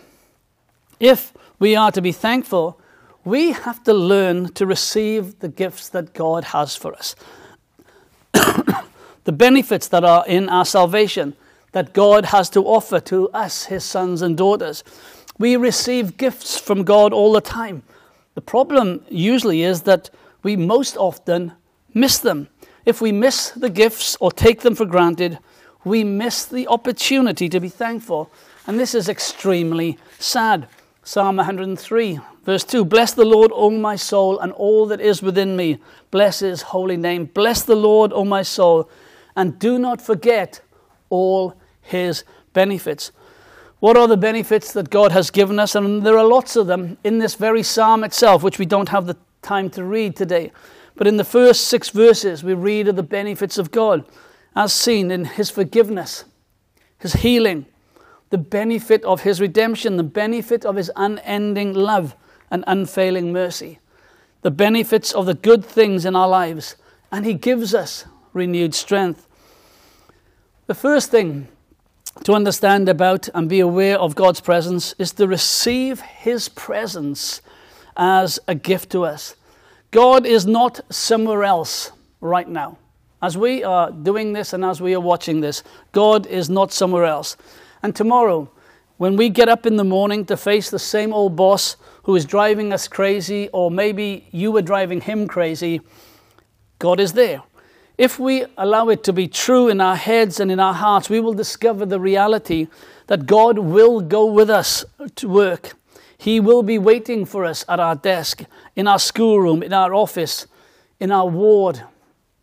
If 1.00 1.34
we 1.60 1.76
are 1.76 1.92
to 1.92 2.02
be 2.02 2.12
thankful, 2.12 2.80
we 3.24 3.52
have 3.52 3.84
to 3.84 3.94
learn 3.94 4.54
to 4.54 4.66
receive 4.66 5.40
the 5.40 5.50
gifts 5.50 5.90
that 5.90 6.14
God 6.14 6.46
has 6.46 6.76
for 6.76 6.94
us. 6.96 7.16
The 9.24 9.32
benefits 9.32 9.88
that 9.90 10.04
are 10.04 10.26
in 10.28 10.50
our 10.50 10.66
salvation 10.66 11.36
that 11.72 11.94
God 11.94 12.26
has 12.26 12.50
to 12.52 12.66
offer 12.66 13.00
to 13.02 13.30
us, 13.30 13.66
his 13.66 13.84
sons 13.84 14.22
and 14.22 14.38
daughters. 14.38 14.84
We 15.38 15.56
receive 15.56 16.18
gifts 16.18 16.58
from 16.60 16.84
God 16.84 17.14
all 17.14 17.34
the 17.34 17.42
time. 17.42 17.84
The 18.36 18.42
problem 18.42 19.04
usually 19.10 19.64
is 19.64 19.84
that 19.84 20.10
we 20.44 20.56
most 20.56 20.98
often 20.98 21.54
miss 21.94 22.18
them. 22.18 22.48
If 22.86 23.02
we 23.02 23.12
miss 23.12 23.52
the 23.52 23.70
gifts 23.70 24.18
or 24.20 24.32
take 24.32 24.62
them 24.62 24.76
for 24.76 24.86
granted, 24.86 25.40
we 25.84 26.04
miss 26.04 26.46
the 26.46 26.68
opportunity 26.68 27.50
to 27.50 27.60
be 27.60 27.70
thankful. 27.70 28.32
And 28.66 28.80
this 28.80 28.96
is 28.96 29.10
extremely 29.10 29.98
sad. 30.18 30.68
Psalm 31.04 31.38
103, 31.38 32.20
verse 32.44 32.64
2 32.64 32.86
Bless 32.86 33.14
the 33.14 33.26
Lord, 33.26 33.52
O 33.54 33.70
my 33.70 33.96
soul, 33.96 34.40
and 34.40 34.52
all 34.54 34.86
that 34.88 35.02
is 35.02 35.22
within 35.22 35.56
me. 35.56 35.80
Bless 36.12 36.40
his 36.40 36.62
holy 36.62 36.98
name. 36.98 37.26
Bless 37.26 37.62
the 37.62 37.76
Lord, 37.76 38.12
O 38.14 38.26
my 38.26 38.42
soul 38.42 38.90
and 39.40 39.58
do 39.58 39.80
not 39.80 40.02
forget 40.02 40.60
all 41.10 41.56
his 41.82 42.26
benefits. 42.52 43.14
What 43.80 43.96
are 43.96 44.06
the 44.06 44.18
benefits 44.18 44.74
that 44.74 44.90
God 44.90 45.14
has 45.14 45.32
given 45.32 45.60
us? 45.60 45.76
And 45.76 46.04
there 46.06 46.18
are 46.18 46.26
lots 46.26 46.58
of 46.58 46.68
them 46.68 46.98
in 47.06 47.20
this 47.20 47.36
very 47.36 47.64
psalm 47.64 48.04
itself, 48.04 48.44
which 48.44 48.60
we 48.60 48.66
don't 48.66 48.90
have 48.90 49.06
the 49.06 49.16
time 49.42 49.70
to 49.70 49.86
read 49.86 50.18
today. 50.18 50.52
But 50.98 51.08
in 51.08 51.16
the 51.16 51.24
first 51.24 51.70
six 51.70 51.88
verses, 51.88 52.44
we 52.44 52.54
read 52.54 52.90
of 52.90 52.98
the 52.98 53.04
benefits 53.04 53.58
of 53.58 53.72
God, 53.72 54.04
as 54.58 54.74
seen 54.74 55.10
in 55.10 55.24
his 55.24 55.50
forgiveness, 55.50 56.26
his 56.98 57.14
healing, 57.14 57.66
the 58.32 58.38
benefit 58.38 59.06
of 59.06 59.22
his 59.22 59.40
redemption, 59.40 59.96
the 59.96 60.04
benefit 60.04 60.66
of 60.66 60.76
his 60.76 60.92
unending 60.98 61.74
love 61.74 62.14
and 62.52 62.66
unfailing 62.68 63.32
mercy, 63.32 63.80
the 64.42 64.52
benefits 64.52 65.14
of 65.14 65.26
the 65.26 65.34
good 65.34 65.64
things 65.64 66.04
in 66.04 66.14
our 66.14 66.28
lives. 66.28 66.76
And 67.10 67.26
he 67.26 67.36
gives 67.36 67.74
us 67.74 68.04
renewed 68.34 68.76
strength. 68.76 69.28
The 70.70 70.76
first 70.76 71.10
thing 71.10 71.48
to 72.26 72.34
understand 72.34 72.90
about 72.90 73.28
and 73.34 73.50
be 73.50 73.60
aware 73.60 73.98
of 73.98 74.14
God's 74.14 74.40
presence 74.40 74.94
is 75.00 75.12
to 75.14 75.28
receive 75.28 76.00
His 76.02 76.48
presence 76.48 77.42
as 77.98 78.40
a 78.48 78.54
gift 78.54 78.92
to 78.92 79.04
us. 79.04 79.36
God 79.90 80.28
is 80.28 80.46
not 80.46 80.80
somewhere 80.92 81.44
else 81.44 81.92
right 82.22 82.48
now. 82.48 82.78
As 83.20 83.36
we 83.36 83.64
are 83.64 83.90
doing 83.90 84.34
this 84.34 84.54
and 84.54 84.64
as 84.64 84.80
we 84.80 84.94
are 84.94 85.00
watching 85.00 85.42
this, 85.42 85.64
God 85.92 86.28
is 86.28 86.52
not 86.52 86.72
somewhere 86.72 87.06
else. 87.06 87.36
And 87.82 87.96
tomorrow, 87.96 88.52
when 88.98 89.16
we 89.16 89.30
get 89.30 89.50
up 89.50 89.66
in 89.66 89.76
the 89.76 89.84
morning 89.84 90.24
to 90.26 90.38
face 90.38 90.70
the 90.70 90.78
same 90.78 91.12
old 91.14 91.36
boss 91.36 91.78
who 92.04 92.16
is 92.16 92.26
driving 92.26 92.72
us 92.72 92.88
crazy, 92.88 93.50
or 93.54 93.72
maybe 93.72 94.28
you 94.30 94.52
were 94.52 94.62
driving 94.62 95.02
him 95.02 95.28
crazy, 95.28 95.82
God 96.78 97.00
is 97.00 97.14
there. 97.14 97.42
If 98.00 98.18
we 98.18 98.46
allow 98.58 98.88
it 98.88 99.04
to 99.04 99.12
be 99.12 99.28
true 99.28 99.68
in 99.68 99.82
our 99.82 99.98
heads 99.98 100.40
and 100.40 100.50
in 100.50 100.58
our 100.58 100.74
hearts, 100.74 101.10
we 101.10 101.20
will 101.20 101.34
discover 101.34 101.86
the 101.86 102.00
reality 102.00 102.70
that 103.08 103.26
God 103.26 103.60
will 103.60 104.00
go 104.00 104.26
with 104.26 104.50
us 104.50 104.86
to 105.16 105.28
work. 105.28 105.74
He 106.18 106.40
will 106.40 106.64
be 106.64 106.78
waiting 106.78 107.26
for 107.26 107.44
us 107.44 107.66
at 107.68 107.78
our 107.78 107.98
desk, 107.98 108.46
in 108.74 108.88
our 108.88 109.00
schoolroom, 109.00 109.62
in 109.62 109.74
our 109.74 109.94
office, 109.94 110.48
in 111.02 111.12
our 111.12 111.28
ward, 111.28 111.84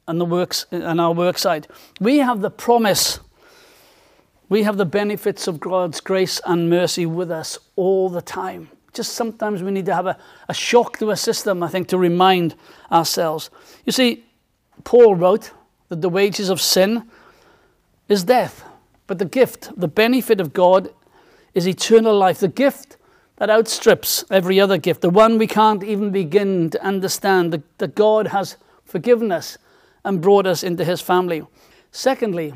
and 0.07 0.21
the 0.21 0.27
works 0.27 0.67
and 0.71 1.01
our 1.01 1.15
worksite. 1.15 1.65
We 2.01 2.19
have 2.19 2.43
the 2.43 2.51
promise. 2.51 3.21
We 4.51 4.65
have 4.65 4.77
the 4.77 4.85
benefits 4.85 5.49
of 5.49 5.59
God's 5.59 6.03
grace 6.03 6.39
and 6.45 6.69
mercy 6.69 7.07
with 7.07 7.31
us 7.31 7.59
all 7.77 8.11
the 8.11 8.21
time. 8.21 8.69
Just 8.93 9.15
sometimes 9.15 9.63
we 9.63 9.71
need 9.71 9.87
to 9.87 9.95
have 9.95 10.07
a, 10.07 10.19
a 10.51 10.55
shock 10.55 10.99
to 10.99 11.13
a 11.13 11.17
system, 11.17 11.63
I 11.63 11.69
think, 11.69 11.89
to 11.89 11.97
remind 11.97 12.57
ourselves. 12.93 13.49
You 13.87 13.93
see, 13.93 14.26
Paul 14.85 15.15
wrote 15.15 15.53
that 15.89 16.03
the 16.03 16.09
wages 16.09 16.49
of 16.49 16.61
sin 16.61 17.09
is 18.09 18.25
death, 18.25 18.65
but 19.07 19.19
the 19.19 19.25
gift, 19.25 19.71
the 19.77 19.89
benefit 19.89 20.41
of 20.41 20.53
God 20.53 20.93
is 21.55 21.67
eternal 21.67 22.17
life. 22.17 22.39
The 22.39 22.49
gift 22.49 22.97
that 23.37 23.51
outstrips 23.51 24.25
every 24.31 24.61
other 24.61 24.79
gift, 24.79 25.01
the 25.01 25.11
one 25.11 25.39
we 25.39 25.47
can't 25.47 25.83
even 25.83 26.11
begin 26.11 26.71
to 26.71 26.83
understand, 26.83 27.53
that, 27.53 27.79
that 27.79 27.95
God 27.95 28.29
has 28.29 28.57
forgiven 28.85 29.31
us 29.31 29.59
and 30.05 30.21
brought 30.21 30.47
us 30.47 30.63
into 30.63 30.85
his 30.85 31.01
family. 31.01 31.45
Secondly, 31.91 32.55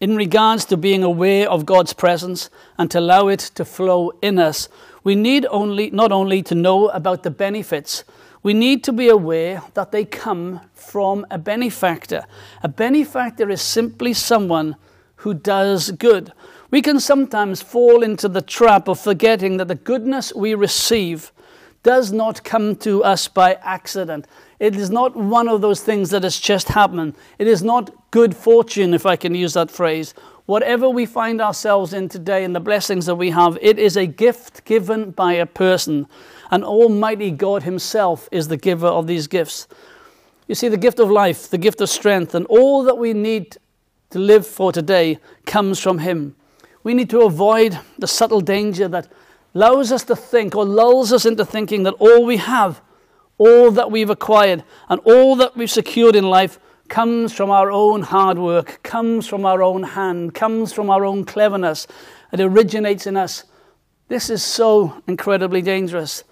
in 0.00 0.16
regards 0.16 0.64
to 0.66 0.76
being 0.76 1.02
aware 1.02 1.48
of 1.48 1.66
God's 1.66 1.92
presence 1.92 2.50
and 2.78 2.90
to 2.90 2.98
allow 2.98 3.28
it 3.28 3.40
to 3.54 3.64
flow 3.64 4.12
in 4.22 4.38
us, 4.38 4.68
we 5.04 5.14
need 5.14 5.46
only 5.50 5.90
not 5.90 6.12
only 6.12 6.42
to 6.42 6.54
know 6.54 6.88
about 6.88 7.22
the 7.22 7.30
benefits, 7.30 8.04
we 8.42 8.54
need 8.54 8.82
to 8.84 8.92
be 8.92 9.08
aware 9.08 9.62
that 9.74 9.92
they 9.92 10.04
come 10.04 10.60
from 10.72 11.26
a 11.30 11.38
benefactor. 11.38 12.24
A 12.62 12.68
benefactor 12.68 13.50
is 13.50 13.60
simply 13.60 14.14
someone 14.14 14.76
who 15.16 15.34
does 15.34 15.90
good. 15.90 16.32
We 16.70 16.80
can 16.80 17.00
sometimes 17.00 17.60
fall 17.60 18.02
into 18.02 18.28
the 18.28 18.40
trap 18.40 18.88
of 18.88 18.98
forgetting 18.98 19.58
that 19.58 19.68
the 19.68 19.74
goodness 19.74 20.32
we 20.34 20.54
receive 20.54 21.32
does 21.82 22.12
not 22.12 22.44
come 22.44 22.76
to 22.76 23.02
us 23.02 23.28
by 23.28 23.54
accident. 23.62 24.26
It 24.58 24.76
is 24.76 24.90
not 24.90 25.16
one 25.16 25.48
of 25.48 25.60
those 25.60 25.82
things 25.82 26.10
that 26.10 26.22
has 26.22 26.38
just 26.38 26.68
happened. 26.68 27.14
It 27.38 27.46
is 27.46 27.62
not 27.62 28.10
good 28.10 28.36
fortune, 28.36 28.94
if 28.94 29.06
I 29.06 29.16
can 29.16 29.34
use 29.34 29.54
that 29.54 29.70
phrase. 29.70 30.14
Whatever 30.46 30.88
we 30.88 31.06
find 31.06 31.40
ourselves 31.40 31.92
in 31.92 32.08
today 32.08 32.44
and 32.44 32.54
the 32.54 32.60
blessings 32.60 33.06
that 33.06 33.14
we 33.14 33.30
have, 33.30 33.58
it 33.62 33.78
is 33.78 33.96
a 33.96 34.06
gift 34.06 34.64
given 34.64 35.10
by 35.10 35.34
a 35.34 35.46
person 35.46 36.06
and 36.50 36.64
Almighty 36.64 37.30
God 37.30 37.62
Himself 37.62 38.28
is 38.32 38.48
the 38.48 38.56
giver 38.56 38.86
of 38.86 39.06
these 39.06 39.26
gifts. 39.26 39.68
You 40.48 40.54
see, 40.54 40.68
the 40.68 40.76
gift 40.76 40.98
of 40.98 41.10
life, 41.10 41.48
the 41.48 41.58
gift 41.58 41.80
of 41.80 41.88
strength, 41.88 42.34
and 42.34 42.44
all 42.46 42.82
that 42.82 42.98
we 42.98 43.12
need 43.12 43.56
to 44.10 44.18
live 44.18 44.46
for 44.46 44.72
today 44.72 45.18
comes 45.46 45.78
from 45.78 45.98
Him. 45.98 46.34
We 46.82 46.94
need 46.94 47.10
to 47.10 47.20
avoid 47.20 47.78
the 47.98 48.08
subtle 48.08 48.40
danger 48.40 48.88
that 48.88 49.08
allows 49.54 49.92
us 49.92 50.02
to 50.04 50.16
think 50.16 50.56
or 50.56 50.64
lulls 50.64 51.12
us 51.12 51.24
into 51.24 51.44
thinking 51.44 51.84
that 51.84 51.94
all 51.94 52.24
we 52.24 52.38
have, 52.38 52.80
all 53.38 53.70
that 53.70 53.90
we've 53.90 54.10
acquired, 54.10 54.64
and 54.88 55.00
all 55.04 55.36
that 55.36 55.56
we've 55.56 55.70
secured 55.70 56.16
in 56.16 56.24
life 56.24 56.58
comes 56.88 57.32
from 57.32 57.50
our 57.50 57.70
own 57.70 58.02
hard 58.02 58.38
work, 58.38 58.82
comes 58.82 59.26
from 59.26 59.46
our 59.46 59.62
own 59.62 59.84
hand, 59.84 60.34
comes 60.34 60.72
from 60.72 60.90
our 60.90 61.04
own 61.04 61.24
cleverness. 61.24 61.86
It 62.32 62.40
originates 62.40 63.06
in 63.06 63.16
us. 63.16 63.44
This 64.08 64.28
is 64.28 64.42
so 64.42 65.00
incredibly 65.06 65.62
dangerous. 65.62 66.24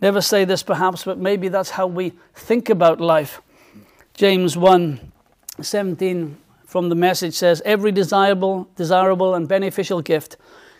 Never 0.00 0.20
say 0.20 0.44
this 0.44 0.62
perhaps, 0.62 1.04
but 1.04 1.18
maybe 1.18 1.48
that's 1.48 1.70
how 1.70 1.86
we 1.86 2.12
think 2.34 2.68
about 2.68 3.00
life. 3.00 3.40
James 4.14 4.56
1 4.56 5.12
17 5.60 6.36
from 6.64 6.88
the 6.88 6.94
message 6.94 7.34
says, 7.34 7.62
Every 7.64 7.92
desirable, 7.92 8.68
desirable 8.76 9.34
and 9.34 9.48
beneficial 9.48 10.02
gift 10.02 10.36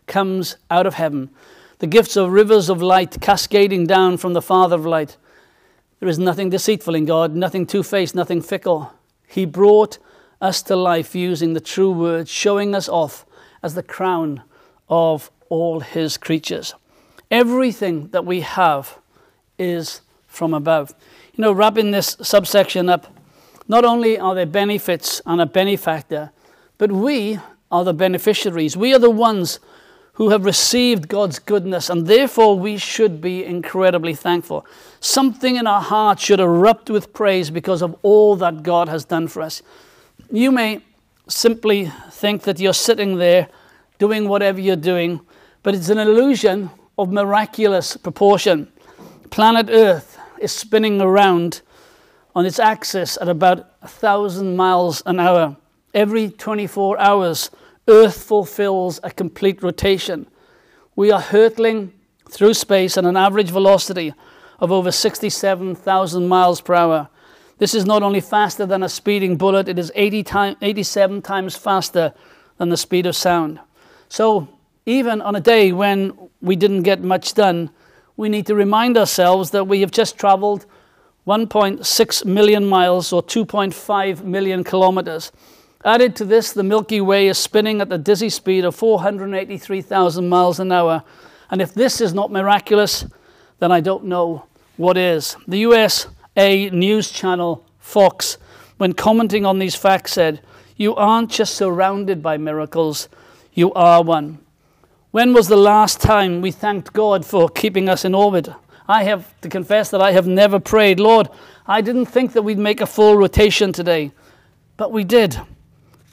comes 0.07 0.57
out 0.71 0.87
of 0.87 0.95
heaven. 0.95 1.31
The 1.79 1.87
gifts 1.87 2.17
of 2.17 2.33
rivers 2.33 2.69
of 2.69 2.83
light 2.83 3.21
cascading 3.21 3.87
down 3.87 4.17
from 4.17 4.33
the 4.33 4.43
Father 4.43 4.77
of 4.77 4.87
light. 4.87 5.17
There 6.01 6.09
is 6.09 6.19
nothing 6.19 6.51
deceitful 6.51 6.95
in 6.95 7.05
God, 7.05 7.35
nothing 7.35 7.67
two 7.67 7.83
faced, 7.83 8.15
nothing 8.15 8.43
fickle. 8.43 8.93
He 9.27 9.45
brought 9.45 9.99
us 10.41 10.63
to 10.63 10.77
life 10.77 11.15
using 11.15 11.55
the 11.55 11.61
true 11.61 11.91
word, 11.91 12.29
showing 12.29 12.75
us 12.75 12.89
off 12.89 13.25
as 13.63 13.75
the 13.75 13.83
crown 13.83 14.43
of 14.89 15.31
all 15.49 15.81
his 15.81 16.17
creatures. 16.17 16.75
Everything 17.31 18.09
that 18.09 18.25
we 18.25 18.43
have 18.43 18.99
is 19.59 20.01
from 20.27 20.55
above. 20.55 20.95
You 21.35 21.43
know, 21.43 21.53
wrapping 21.53 21.91
this 21.91 22.17
subsection 22.23 22.89
up, 22.89 23.07
not 23.69 23.85
only 23.85 24.19
are 24.19 24.35
there 24.35 24.47
benefits 24.47 25.23
and 25.27 25.41
a 25.41 25.47
benefactor, 25.47 26.33
but 26.79 26.93
we 26.93 27.39
are 27.71 27.85
the 27.85 27.95
beneficiaries. 27.95 28.77
We 28.77 28.95
are 28.95 28.99
the 28.99 29.11
ones 29.11 29.59
who 30.15 30.29
have 30.29 30.45
received 30.45 31.09
God's 31.09 31.41
goodness, 31.41 31.91
and 31.91 32.07
therefore 32.07 32.57
we 32.59 32.77
should 32.77 33.21
be 33.21 33.45
incredibly 33.45 34.15
thankful. 34.15 34.65
Something 35.01 35.57
in 35.57 35.67
our 35.67 35.81
hearts 35.81 36.23
should 36.23 36.39
erupt 36.39 36.89
with 36.89 37.13
praise 37.13 37.51
because 37.51 37.83
of 37.83 37.97
all 38.03 38.37
that 38.37 38.63
God 38.63 38.89
has 38.89 39.05
done 39.05 39.27
for 39.27 39.43
us. 39.43 39.61
You 40.31 40.53
may 40.53 40.83
simply 41.27 41.91
think 42.11 42.43
that 42.43 42.61
you're 42.61 42.73
sitting 42.75 43.17
there 43.17 43.49
doing 43.99 44.29
whatever 44.29 44.61
you're 44.61 44.77
doing, 44.77 45.21
but 45.65 45.75
it's 45.75 45.89
an 45.89 45.99
illusion 45.99 46.71
of 46.97 47.11
miraculous 47.11 47.97
proportion. 47.97 48.71
Planet 49.31 49.69
Earth 49.71 50.19
is 50.39 50.53
spinning 50.53 51.01
around 51.01 51.63
on 52.35 52.47
its 52.47 52.59
axis 52.59 53.17
at 53.21 53.29
about 53.29 53.71
a 53.83 53.89
thousand 53.89 54.57
miles 54.57 55.03
an 55.07 55.19
hour. 55.19 55.57
Every 55.93 56.31
24 56.31 56.99
hours, 56.99 57.51
Earth 57.89 58.23
fulfills 58.23 59.01
a 59.03 59.11
complete 59.11 59.63
rotation. 59.63 60.27
We 60.97 61.11
are 61.11 61.21
hurtling 61.21 61.93
through 62.29 62.55
space 62.55 62.97
at 62.97 63.05
an 63.05 63.17
average 63.17 63.51
velocity 63.51 64.13
of 64.59 64.73
over 64.73 64.91
67,000 64.91 66.29
miles 66.29 66.61
per 66.61 66.75
hour. 66.75 67.09
This 67.59 67.75
is 67.75 67.85
not 67.85 68.03
only 68.03 68.21
faster 68.21 68.67
than 68.67 68.83
a 68.83 68.89
speeding 68.89 69.37
bullet, 69.37 69.69
it 69.69 69.79
is 69.79 69.93
80 69.95 70.23
time, 70.25 70.57
87 70.61 71.23
times 71.23 71.57
faster 71.57 72.13
than 72.59 72.69
the 72.69 72.77
speed 72.77 73.07
of 73.07 73.15
sound. 73.15 73.61
So, 74.09 74.49
even 74.87 75.21
on 75.21 75.37
a 75.37 75.41
day 75.41 75.73
when 75.73 76.31
we 76.41 76.57
didn't 76.57 76.83
get 76.83 77.03
much 77.03 77.35
done, 77.35 77.71
we 78.17 78.29
need 78.29 78.47
to 78.47 78.55
remind 78.55 78.97
ourselves 78.97 79.51
that 79.51 79.67
we 79.67 79.81
have 79.81 79.91
just 79.91 80.19
traveled 80.19 80.67
1.6 81.27 82.25
million 82.25 82.67
miles 82.67 83.13
or 83.13 83.23
2.5 83.23 84.25
million 84.25 84.63
kilometers. 84.63 85.33
Added 85.85 86.17
to 86.17 86.25
this, 86.25 86.53
the 86.53 86.63
Milky 86.63 87.01
Way 87.01 87.29
is 87.29 87.39
spinning 87.39 87.81
at 87.81 87.89
the 87.89 87.99
dizzy 87.99 88.31
speed 88.31 88.65
of 88.65 88.75
483,000 88.75 90.29
miles 90.29 90.61
an 90.61 90.73
hour. 90.73 91.03
And 91.51 91.61
if 91.61 91.75
this 91.75 92.01
is 92.01 92.15
not 92.15 92.31
miraculous, 92.31 93.07
then 93.59 93.73
I 93.73 93.81
don't 93.81 94.05
know 94.05 94.47
what 94.77 94.97
is. 94.97 95.37
The 95.47 95.59
USA 95.59 96.71
news 96.71 97.11
channel 97.11 97.67
Fox, 97.79 98.39
when 98.79 98.93
commenting 98.95 99.45
on 99.45 99.59
these 99.59 99.75
facts, 99.75 100.13
said, 100.13 100.41
You 100.77 100.95
aren't 100.95 101.31
just 101.31 101.55
surrounded 101.55 102.23
by 102.23 102.39
miracles, 102.39 103.09
you 103.53 103.73
are 103.75 104.03
one. 104.03 104.44
When 105.15 105.33
was 105.33 105.47
the 105.47 105.57
last 105.57 106.01
time 106.01 106.41
we 106.41 106.51
thanked 106.51 106.93
God 106.93 107.25
for 107.25 107.49
keeping 107.49 107.89
us 107.89 108.05
in 108.05 108.17
orbit? 108.17 108.49
I 108.89 109.05
have 109.05 109.33
to 109.43 109.49
confess 109.49 109.89
that 109.91 110.03
I 110.03 110.11
have 110.11 110.27
never 110.27 110.59
prayed, 110.59 110.99
Lord, 110.99 111.29
I 111.69 111.83
didn't 111.83 112.07
think 112.07 112.33
that 112.33 112.43
we'd 112.43 112.59
make 112.59 112.81
a 112.81 112.87
full 112.87 113.17
rotation 113.17 113.73
today, 113.73 114.11
but 114.77 114.91
we 114.91 115.05
did. 115.05 115.41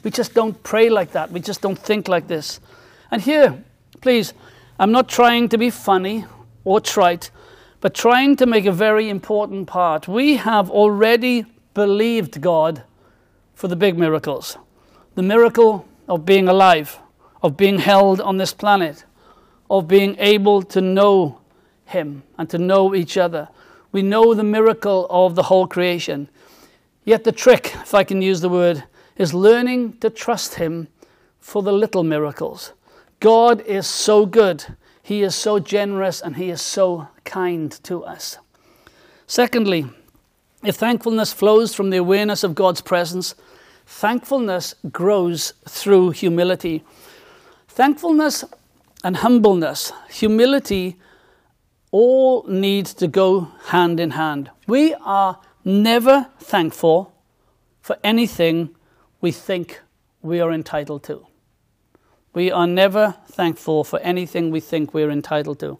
We 0.04 0.12
just 0.12 0.34
don't 0.34 0.62
pray 0.62 0.88
like 0.88 1.10
that. 1.10 1.32
We 1.32 1.40
just 1.40 1.60
don't 1.60 1.76
think 1.76 2.06
like 2.06 2.28
this. 2.28 2.60
And 3.10 3.20
here, 3.20 3.64
please, 4.00 4.34
I'm 4.78 4.92
not 4.92 5.08
trying 5.08 5.48
to 5.48 5.58
be 5.58 5.68
funny 5.68 6.24
or 6.62 6.80
trite, 6.80 7.32
but 7.80 7.94
trying 7.94 8.36
to 8.36 8.46
make 8.46 8.66
a 8.66 8.70
very 8.72 9.08
important 9.08 9.66
part. 9.66 10.06
We 10.06 10.36
have 10.36 10.70
already 10.70 11.46
believed 11.74 12.40
God 12.40 12.84
for 13.56 13.66
the 13.66 13.74
big 13.74 13.98
miracles 13.98 14.56
the 15.16 15.24
miracle 15.24 15.88
of 16.06 16.24
being 16.24 16.46
alive, 16.46 17.00
of 17.42 17.56
being 17.56 17.78
held 17.78 18.20
on 18.20 18.36
this 18.36 18.52
planet, 18.52 19.04
of 19.70 19.88
being 19.88 20.16
able 20.18 20.62
to 20.62 20.80
know 20.80 21.40
him 21.92 22.22
and 22.38 22.48
to 22.50 22.58
know 22.58 22.94
each 22.94 23.16
other. 23.16 23.48
We 23.92 24.02
know 24.02 24.34
the 24.34 24.44
miracle 24.44 25.06
of 25.10 25.34
the 25.34 25.44
whole 25.44 25.66
creation. 25.66 26.28
Yet 27.04 27.24
the 27.24 27.32
trick, 27.32 27.74
if 27.74 27.94
I 27.94 28.04
can 28.04 28.22
use 28.22 28.40
the 28.40 28.48
word, 28.48 28.84
is 29.16 29.34
learning 29.34 29.98
to 29.98 30.08
trust 30.08 30.54
Him 30.54 30.88
for 31.40 31.62
the 31.62 31.72
little 31.72 32.02
miracles. 32.02 32.72
God 33.20 33.60
is 33.62 33.86
so 33.86 34.24
good, 34.24 34.64
He 35.02 35.22
is 35.22 35.34
so 35.34 35.58
generous, 35.58 36.20
and 36.20 36.36
He 36.36 36.50
is 36.50 36.62
so 36.62 37.08
kind 37.24 37.70
to 37.84 38.04
us. 38.04 38.38
Secondly, 39.26 39.86
if 40.64 40.76
thankfulness 40.76 41.32
flows 41.32 41.74
from 41.74 41.90
the 41.90 41.96
awareness 41.96 42.44
of 42.44 42.54
God's 42.54 42.80
presence, 42.80 43.34
thankfulness 43.84 44.74
grows 44.90 45.54
through 45.68 46.10
humility. 46.10 46.84
Thankfulness 47.74 48.44
and 49.02 49.16
humbleness, 49.16 49.94
humility, 50.10 50.98
all 51.90 52.44
need 52.46 52.84
to 52.84 53.08
go 53.08 53.48
hand 53.68 53.98
in 53.98 54.10
hand. 54.10 54.50
We 54.66 54.92
are 54.92 55.40
never 55.64 56.28
thankful 56.38 57.14
for 57.80 57.96
anything 58.04 58.76
we 59.22 59.32
think 59.32 59.80
we 60.20 60.38
are 60.38 60.52
entitled 60.52 61.02
to. 61.04 61.26
We 62.34 62.50
are 62.50 62.66
never 62.66 63.16
thankful 63.28 63.84
for 63.84 63.98
anything 64.00 64.50
we 64.50 64.60
think 64.60 64.92
we're 64.92 65.10
entitled 65.10 65.58
to. 65.60 65.78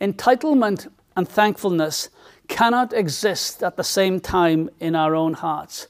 Entitlement 0.00 0.90
and 1.14 1.28
thankfulness 1.28 2.08
cannot 2.48 2.94
exist 2.94 3.62
at 3.62 3.76
the 3.76 3.84
same 3.84 4.18
time 4.18 4.70
in 4.80 4.96
our 4.96 5.14
own 5.14 5.34
hearts. 5.34 5.88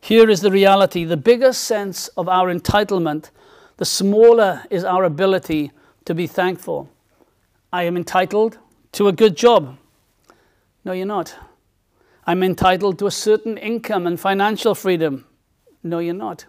Here 0.00 0.30
is 0.30 0.42
the 0.42 0.52
reality 0.52 1.02
the 1.02 1.16
bigger 1.16 1.52
sense 1.52 2.06
of 2.16 2.28
our 2.28 2.54
entitlement, 2.54 3.30
the 3.76 3.84
smaller 3.84 4.64
is 4.70 4.84
our 4.84 5.04
ability 5.04 5.72
to 6.04 6.14
be 6.14 6.26
thankful. 6.26 6.88
I 7.72 7.82
am 7.82 7.96
entitled 7.96 8.58
to 8.92 9.08
a 9.08 9.12
good 9.12 9.36
job. 9.36 9.76
No, 10.84 10.92
you're 10.92 11.06
not. 11.06 11.34
I'm 12.26 12.42
entitled 12.42 12.98
to 13.00 13.06
a 13.06 13.10
certain 13.10 13.58
income 13.58 14.06
and 14.06 14.18
financial 14.18 14.74
freedom. 14.74 15.26
No, 15.82 15.98
you're 15.98 16.14
not. 16.14 16.46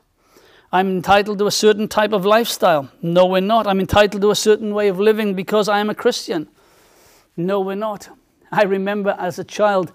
I'm 0.71 0.89
entitled 0.89 1.39
to 1.39 1.47
a 1.47 1.51
certain 1.51 1.87
type 1.87 2.13
of 2.13 2.25
lifestyle. 2.25 2.91
No, 3.01 3.25
we're 3.25 3.41
not. 3.41 3.67
I'm 3.67 3.79
entitled 3.79 4.21
to 4.21 4.31
a 4.31 4.35
certain 4.35 4.73
way 4.73 4.87
of 4.87 4.99
living 4.99 5.33
because 5.33 5.69
I 5.69 5.79
am 5.79 5.89
a 5.89 5.95
Christian. 5.95 6.47
No, 7.35 7.59
we're 7.61 7.75
not. 7.75 8.09
I 8.51 8.63
remember 8.63 9.15
as 9.19 9.37
a 9.39 9.43
child 9.43 9.91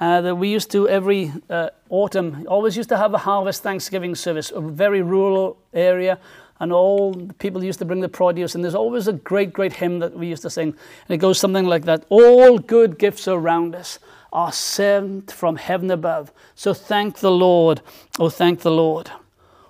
uh, 0.00 0.20
that 0.22 0.34
we 0.34 0.48
used 0.48 0.70
to 0.72 0.88
every 0.88 1.32
uh, 1.48 1.70
autumn, 1.90 2.46
always 2.48 2.76
used 2.76 2.88
to 2.88 2.96
have 2.96 3.14
a 3.14 3.18
harvest 3.18 3.62
Thanksgiving 3.62 4.14
service, 4.14 4.50
a 4.50 4.60
very 4.60 5.02
rural 5.02 5.58
area 5.72 6.18
and 6.60 6.72
all 6.72 7.12
the 7.12 7.34
people 7.34 7.64
used 7.64 7.78
to 7.80 7.84
bring 7.84 8.00
the 8.00 8.08
produce, 8.08 8.54
and 8.54 8.62
there's 8.62 8.74
always 8.74 9.08
a 9.08 9.14
great, 9.14 9.52
great 9.52 9.72
hymn 9.72 9.98
that 9.98 10.14
we 10.14 10.28
used 10.28 10.42
to 10.42 10.50
sing, 10.50 10.68
and 10.68 11.14
it 11.14 11.16
goes 11.16 11.38
something 11.38 11.66
like 11.66 11.84
that 11.86 12.04
All 12.08 12.58
good 12.58 12.98
gifts 12.98 13.26
around 13.26 13.74
us 13.74 13.98
are 14.32 14.52
sent 14.52 15.32
from 15.32 15.56
heaven 15.56 15.90
above. 15.90 16.32
So 16.54 16.72
thank 16.72 17.18
the 17.18 17.30
Lord, 17.30 17.80
oh, 18.18 18.28
thank 18.28 18.60
the 18.60 18.70
Lord. 18.70 19.10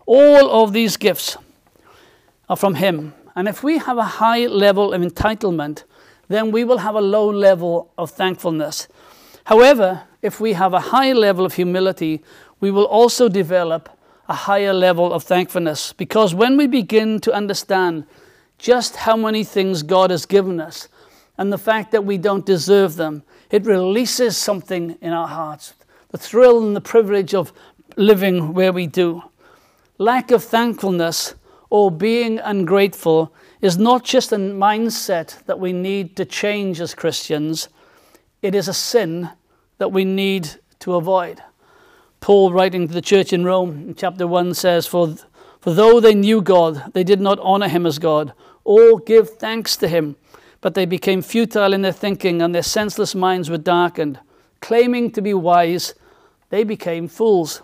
All 0.04 0.62
of 0.62 0.72
these 0.72 0.96
gifts 0.96 1.36
are 2.48 2.56
from 2.56 2.74
Him. 2.74 3.14
And 3.36 3.48
if 3.48 3.62
we 3.62 3.78
have 3.78 3.96
a 3.96 4.04
high 4.04 4.46
level 4.46 4.92
of 4.92 5.00
entitlement, 5.00 5.84
then 6.28 6.50
we 6.50 6.64
will 6.64 6.78
have 6.78 6.94
a 6.94 7.00
low 7.00 7.30
level 7.30 7.90
of 7.96 8.10
thankfulness. 8.10 8.88
However, 9.44 10.02
if 10.20 10.40
we 10.40 10.52
have 10.54 10.74
a 10.74 10.80
high 10.80 11.12
level 11.12 11.46
of 11.46 11.54
humility, 11.54 12.22
we 12.60 12.70
will 12.70 12.84
also 12.84 13.28
develop 13.28 13.88
a 14.30 14.44
higher 14.46 14.72
level 14.72 15.12
of 15.12 15.24
thankfulness. 15.24 15.92
Because 15.92 16.36
when 16.36 16.56
we 16.56 16.68
begin 16.68 17.18
to 17.22 17.32
understand 17.32 18.06
just 18.58 18.94
how 18.94 19.16
many 19.16 19.42
things 19.42 19.82
God 19.82 20.10
has 20.10 20.24
given 20.24 20.60
us 20.60 20.86
and 21.36 21.52
the 21.52 21.58
fact 21.58 21.90
that 21.90 22.04
we 22.04 22.16
don't 22.16 22.46
deserve 22.46 22.94
them, 22.94 23.24
it 23.50 23.66
releases 23.66 24.36
something 24.36 24.96
in 25.02 25.12
our 25.12 25.26
hearts 25.26 25.74
the 26.12 26.18
thrill 26.18 26.64
and 26.64 26.74
the 26.74 26.80
privilege 26.80 27.34
of 27.34 27.52
living 27.96 28.52
where 28.52 28.72
we 28.72 28.86
do. 28.86 29.22
Lack 29.98 30.32
of 30.32 30.42
thankfulness 30.42 31.34
or 31.68 31.88
being 31.90 32.40
ungrateful 32.40 33.32
is 33.60 33.78
not 33.78 34.04
just 34.04 34.32
a 34.32 34.36
mindset 34.36 35.44
that 35.44 35.60
we 35.60 35.72
need 35.72 36.16
to 36.16 36.24
change 36.24 36.80
as 36.80 36.94
Christians, 36.94 37.68
it 38.42 38.56
is 38.56 38.66
a 38.66 38.74
sin 38.74 39.30
that 39.78 39.92
we 39.92 40.04
need 40.04 40.48
to 40.80 40.96
avoid. 40.96 41.40
Paul, 42.20 42.52
writing 42.52 42.86
to 42.86 42.92
the 42.92 43.00
church 43.00 43.32
in 43.32 43.44
Rome, 43.44 43.88
in 43.88 43.94
chapter 43.94 44.26
1, 44.26 44.52
says, 44.54 44.86
For, 44.86 45.16
for 45.60 45.72
though 45.72 46.00
they 46.00 46.14
knew 46.14 46.42
God, 46.42 46.92
they 46.92 47.02
did 47.02 47.20
not 47.20 47.38
honor 47.40 47.68
him 47.68 47.86
as 47.86 47.98
God, 47.98 48.34
or 48.62 49.00
give 49.00 49.30
thanks 49.30 49.76
to 49.78 49.88
him, 49.88 50.16
but 50.60 50.74
they 50.74 50.84
became 50.84 51.22
futile 51.22 51.72
in 51.72 51.80
their 51.80 51.92
thinking, 51.92 52.42
and 52.42 52.54
their 52.54 52.62
senseless 52.62 53.14
minds 53.14 53.48
were 53.48 53.58
darkened. 53.58 54.18
Claiming 54.60 55.10
to 55.12 55.22
be 55.22 55.32
wise, 55.32 55.94
they 56.50 56.62
became 56.62 57.08
fools. 57.08 57.62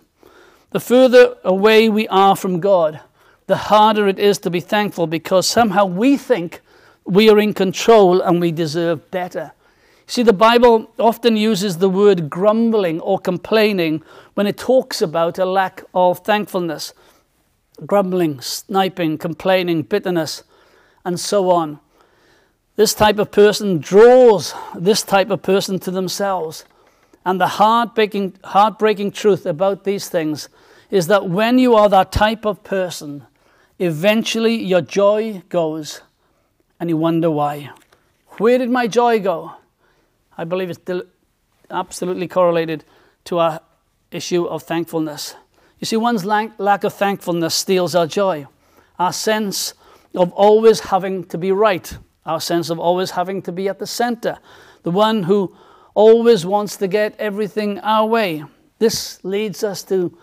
The 0.70 0.80
further 0.80 1.36
away 1.44 1.90
we 1.90 2.08
are 2.08 2.34
from 2.34 2.60
God, 2.60 3.00
the 3.46 3.56
harder 3.56 4.08
it 4.08 4.18
is 4.18 4.38
to 4.38 4.50
be 4.50 4.60
thankful 4.60 5.06
because 5.06 5.46
somehow 5.46 5.84
we 5.84 6.16
think 6.16 6.62
we 7.04 7.28
are 7.28 7.38
in 7.38 7.52
control 7.52 8.20
and 8.20 8.40
we 8.40 8.52
deserve 8.52 9.10
better. 9.10 9.52
See, 10.08 10.22
the 10.22 10.32
Bible 10.32 10.90
often 10.98 11.36
uses 11.36 11.78
the 11.78 11.88
word 11.88 12.30
grumbling 12.30 13.00
or 13.00 13.18
complaining 13.18 14.02
when 14.34 14.46
it 14.46 14.56
talks 14.56 15.02
about 15.02 15.38
a 15.38 15.44
lack 15.44 15.82
of 15.94 16.20
thankfulness. 16.20 16.94
Grumbling, 17.84 18.40
sniping, 18.40 19.18
complaining, 19.18 19.82
bitterness, 19.82 20.44
and 21.04 21.18
so 21.18 21.50
on. 21.50 21.80
This 22.76 22.94
type 22.94 23.18
of 23.18 23.32
person 23.32 23.78
draws 23.78 24.54
this 24.76 25.02
type 25.02 25.30
of 25.30 25.42
person 25.42 25.78
to 25.80 25.90
themselves. 25.90 26.64
And 27.24 27.40
the 27.40 27.48
heartbreaking, 27.48 28.38
heartbreaking 28.44 29.10
truth 29.10 29.44
about 29.44 29.82
these 29.82 30.08
things 30.08 30.48
is 30.88 31.08
that 31.08 31.28
when 31.28 31.58
you 31.58 31.74
are 31.74 31.88
that 31.88 32.12
type 32.12 32.44
of 32.44 32.62
person, 32.62 33.26
eventually 33.80 34.54
your 34.54 34.82
joy 34.82 35.42
goes 35.48 36.02
and 36.78 36.88
you 36.88 36.96
wonder 36.96 37.30
why. 37.30 37.70
Where 38.38 38.58
did 38.58 38.70
my 38.70 38.86
joy 38.86 39.18
go? 39.18 39.54
I 40.36 40.44
believe 40.44 40.70
it's 40.70 41.02
absolutely 41.70 42.28
correlated 42.28 42.84
to 43.24 43.38
our 43.38 43.60
issue 44.10 44.44
of 44.44 44.62
thankfulness. 44.62 45.34
You 45.80 45.84
see, 45.84 45.96
one's 45.96 46.24
lack 46.24 46.84
of 46.84 46.92
thankfulness 46.92 47.54
steals 47.54 47.94
our 47.94 48.06
joy, 48.06 48.46
our 48.98 49.12
sense 49.12 49.74
of 50.14 50.32
always 50.32 50.80
having 50.80 51.24
to 51.24 51.38
be 51.38 51.52
right, 51.52 51.96
our 52.24 52.40
sense 52.40 52.70
of 52.70 52.78
always 52.78 53.10
having 53.10 53.42
to 53.42 53.52
be 53.52 53.68
at 53.68 53.78
the 53.78 53.86
center, 53.86 54.38
the 54.82 54.90
one 54.90 55.24
who 55.24 55.54
always 55.94 56.46
wants 56.46 56.76
to 56.76 56.88
get 56.88 57.14
everything 57.18 57.78
our 57.80 58.06
way. 58.06 58.44
This 58.78 59.22
leads 59.24 59.64
us 59.64 59.82
to 59.84 60.16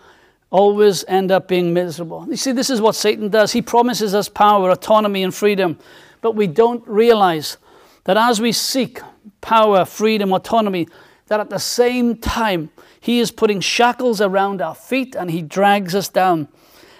always 0.50 1.04
end 1.06 1.32
up 1.32 1.48
being 1.48 1.74
miserable. 1.74 2.26
You 2.28 2.36
see, 2.36 2.52
this 2.52 2.70
is 2.70 2.80
what 2.80 2.94
Satan 2.94 3.28
does. 3.28 3.52
He 3.52 3.62
promises 3.62 4.14
us 4.14 4.28
power, 4.28 4.70
autonomy, 4.70 5.24
and 5.24 5.34
freedom, 5.34 5.78
but 6.20 6.36
we 6.36 6.46
don't 6.46 6.86
realize 6.86 7.56
that 8.04 8.16
as 8.16 8.40
we 8.40 8.52
seek 8.52 9.00
power, 9.40 9.84
freedom, 9.84 10.32
autonomy, 10.32 10.88
that 11.26 11.40
at 11.40 11.50
the 11.50 11.58
same 11.58 12.16
time, 12.16 12.70
he 13.00 13.20
is 13.20 13.30
putting 13.30 13.60
shackles 13.60 14.20
around 14.20 14.60
our 14.60 14.74
feet 14.74 15.14
and 15.14 15.30
he 15.30 15.42
drags 15.42 15.94
us 15.94 16.08
down. 16.08 16.48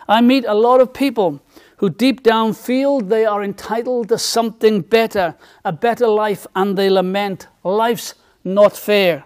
I 0.09 0.21
meet 0.21 0.45
a 0.45 0.55
lot 0.55 0.81
of 0.81 0.93
people 0.93 1.41
who 1.79 1.91
deep 1.91 2.23
down 2.23 2.53
feel 2.53 3.01
they 3.01 3.25
are 3.25 3.43
entitled 3.43 4.09
to 4.09 4.19
something 4.19 4.81
better, 4.81 5.35
a 5.65 5.73
better 5.73 6.07
life, 6.07 6.47
and 6.55 6.79
they 6.79 6.89
lament, 6.89 7.47
Life's 7.63 8.15
not 8.45 8.77
fair. 8.77 9.25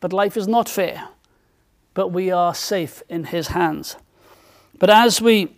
But 0.00 0.12
life 0.12 0.36
is 0.36 0.48
not 0.48 0.68
fair, 0.68 1.08
but 1.94 2.08
we 2.08 2.30
are 2.30 2.54
safe 2.54 3.02
in 3.08 3.24
his 3.24 3.48
hands. 3.48 3.96
But 4.78 4.90
as 4.90 5.22
we 5.22 5.56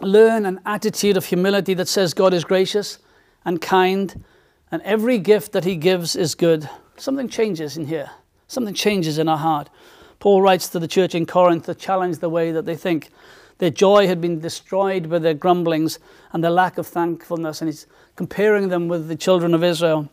learn 0.00 0.46
an 0.46 0.60
attitude 0.64 1.16
of 1.16 1.26
humility 1.26 1.74
that 1.74 1.88
says 1.88 2.14
God 2.14 2.32
is 2.32 2.44
gracious 2.44 2.98
and 3.44 3.60
kind, 3.60 4.24
and 4.72 4.82
every 4.82 5.18
gift 5.18 5.52
that 5.52 5.64
he 5.64 5.76
gives 5.76 6.16
is 6.16 6.34
good, 6.34 6.68
something 6.96 7.28
changes 7.28 7.76
in 7.76 7.86
here. 7.86 8.10
Something 8.48 8.74
changes 8.74 9.18
in 9.18 9.28
our 9.28 9.38
heart. 9.38 9.70
Paul 10.18 10.42
writes 10.42 10.68
to 10.70 10.78
the 10.78 10.88
church 10.88 11.14
in 11.14 11.26
Corinth 11.26 11.66
to 11.66 11.74
challenge 11.74 12.18
the 12.18 12.28
way 12.28 12.52
that 12.52 12.64
they 12.64 12.74
think. 12.74 13.10
Their 13.58 13.70
joy 13.70 14.06
had 14.06 14.20
been 14.20 14.40
destroyed 14.40 15.08
by 15.08 15.18
their 15.20 15.34
grumblings 15.34 15.98
and 16.32 16.42
their 16.42 16.50
lack 16.50 16.78
of 16.78 16.86
thankfulness, 16.86 17.60
and 17.60 17.68
he's 17.68 17.86
comparing 18.16 18.68
them 18.68 18.88
with 18.88 19.08
the 19.08 19.16
children 19.16 19.54
of 19.54 19.62
Israel. 19.62 20.08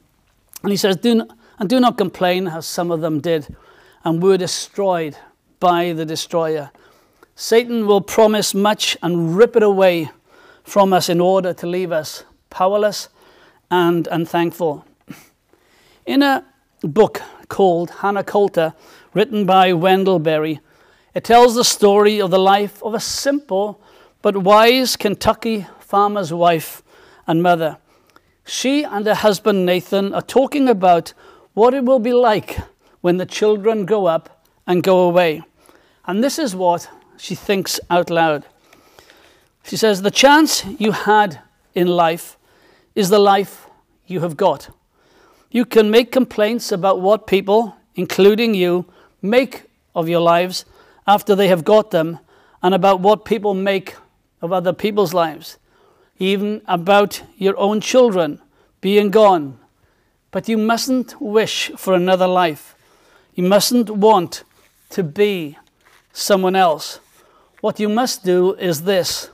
And 0.61 0.71
he 0.71 0.77
says, 0.77 0.97
do 0.97 1.15
not, 1.15 1.29
And 1.57 1.69
do 1.69 1.79
not 1.79 1.97
complain 1.97 2.47
as 2.47 2.65
some 2.65 2.91
of 2.91 3.01
them 3.01 3.19
did, 3.19 3.55
and 4.03 4.21
were 4.21 4.37
destroyed 4.37 5.17
by 5.59 5.93
the 5.93 6.05
destroyer. 6.05 6.71
Satan 7.35 7.87
will 7.87 8.01
promise 8.01 8.53
much 8.53 8.97
and 9.01 9.35
rip 9.35 9.55
it 9.55 9.63
away 9.63 10.11
from 10.63 10.91
us 10.91 11.07
in 11.09 11.21
order 11.21 11.53
to 11.53 11.67
leave 11.67 11.91
us 11.91 12.23
powerless 12.49 13.09
and 13.71 14.07
unthankful. 14.07 14.85
In 16.05 16.23
a 16.23 16.45
book 16.81 17.21
called 17.47 17.91
Hannah 18.01 18.23
Coulter, 18.23 18.73
written 19.13 19.45
by 19.45 19.73
Wendell 19.73 20.19
Berry, 20.19 20.59
it 21.13 21.23
tells 21.23 21.55
the 21.55 21.63
story 21.63 22.21
of 22.21 22.31
the 22.31 22.39
life 22.39 22.81
of 22.83 22.93
a 22.93 22.99
simple 22.99 23.81
but 24.21 24.37
wise 24.37 24.95
Kentucky 24.95 25.67
farmer's 25.79 26.31
wife 26.31 26.83
and 27.25 27.41
mother. 27.41 27.77
She 28.45 28.83
and 28.83 29.05
her 29.05 29.15
husband 29.15 29.65
Nathan 29.65 30.13
are 30.13 30.21
talking 30.21 30.67
about 30.67 31.13
what 31.53 31.73
it 31.73 31.83
will 31.83 31.99
be 31.99 32.13
like 32.13 32.57
when 33.01 33.17
the 33.17 33.25
children 33.25 33.85
grow 33.85 34.05
up 34.05 34.43
and 34.65 34.83
go 34.83 35.01
away. 35.01 35.43
And 36.05 36.23
this 36.23 36.39
is 36.39 36.55
what 36.55 36.89
she 37.17 37.35
thinks 37.35 37.79
out 37.89 38.09
loud. 38.09 38.45
She 39.63 39.77
says, 39.77 40.01
The 40.01 40.11
chance 40.11 40.65
you 40.65 40.91
had 40.91 41.39
in 41.75 41.87
life 41.87 42.37
is 42.99 43.07
the 43.07 43.17
life 43.17 43.65
you 44.07 44.19
have 44.19 44.35
got. 44.35 44.75
You 45.51 45.63
can 45.63 45.89
make 45.89 46.11
complaints 46.11 46.69
about 46.69 46.99
what 46.99 47.27
people, 47.27 47.77
including 47.95 48.53
you, 48.53 48.87
make 49.21 49.63
of 49.95 50.09
your 50.09 50.19
lives 50.19 50.65
after 51.07 51.33
they 51.33 51.47
have 51.47 51.63
got 51.63 51.91
them, 51.91 52.19
and 52.61 52.75
about 52.75 52.99
what 52.99 53.23
people 53.23 53.53
make 53.53 53.95
of 54.41 54.51
other 54.51 54.73
people's 54.73 55.13
lives, 55.13 55.57
even 56.17 56.61
about 56.67 57.23
your 57.37 57.57
own 57.57 57.79
children 57.79 58.41
being 58.81 59.11
gone. 59.11 59.57
But 60.31 60.49
you 60.49 60.57
mustn't 60.57 61.21
wish 61.21 61.71
for 61.77 61.93
another 61.93 62.27
life. 62.27 62.75
You 63.33 63.43
mustn't 63.43 63.89
want 63.89 64.43
to 64.89 65.03
be 65.03 65.57
someone 66.11 66.57
else. 66.57 66.99
What 67.61 67.79
you 67.79 67.87
must 67.87 68.25
do 68.25 68.55
is 68.55 68.81
this 68.81 69.29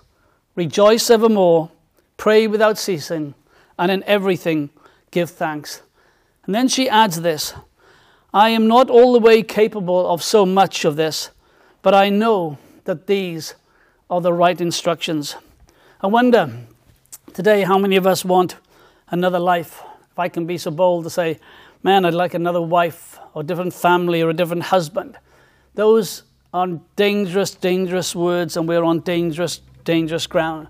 rejoice 0.53 1.09
evermore, 1.09 1.71
pray 2.15 2.45
without 2.45 2.77
ceasing, 2.77 3.33
and 3.77 3.91
in 3.91 4.03
everything 4.03 4.69
give 5.11 5.29
thanks. 5.29 5.81
And 6.45 6.53
then 6.53 6.67
she 6.67 6.89
adds 6.89 7.21
this 7.21 7.53
I 8.33 8.49
am 8.49 8.67
not 8.67 8.89
all 8.89 9.13
the 9.13 9.19
way 9.19 9.43
capable 9.43 10.07
of 10.11 10.21
so 10.21 10.45
much 10.45 10.85
of 10.85 10.95
this, 10.95 11.31
but 11.81 11.93
I 11.93 12.09
know 12.09 12.57
that 12.83 13.07
these 13.07 13.55
are 14.09 14.21
the 14.21 14.33
right 14.33 14.59
instructions. 14.59 15.35
I 16.01 16.07
wonder 16.07 16.51
today 17.33 17.63
how 17.63 17.77
many 17.77 17.95
of 17.95 18.05
us 18.05 18.25
want 18.25 18.57
another 19.09 19.39
life. 19.39 19.81
If 20.11 20.19
I 20.19 20.29
can 20.29 20.45
be 20.45 20.57
so 20.57 20.71
bold 20.71 21.05
to 21.05 21.09
say, 21.09 21.39
man, 21.81 22.05
I'd 22.05 22.13
like 22.13 22.33
another 22.33 22.61
wife 22.61 23.19
or 23.33 23.41
a 23.41 23.45
different 23.45 23.73
family 23.73 24.21
or 24.21 24.29
a 24.29 24.33
different 24.33 24.63
husband. 24.63 25.17
Those 25.73 26.23
are 26.53 26.67
dangerous, 26.95 27.53
dangerous 27.53 28.15
words, 28.15 28.55
and 28.55 28.67
we're 28.67 28.83
on 28.83 29.01
dangerous, 29.01 29.61
dangerous 29.83 30.27
ground. 30.27 30.67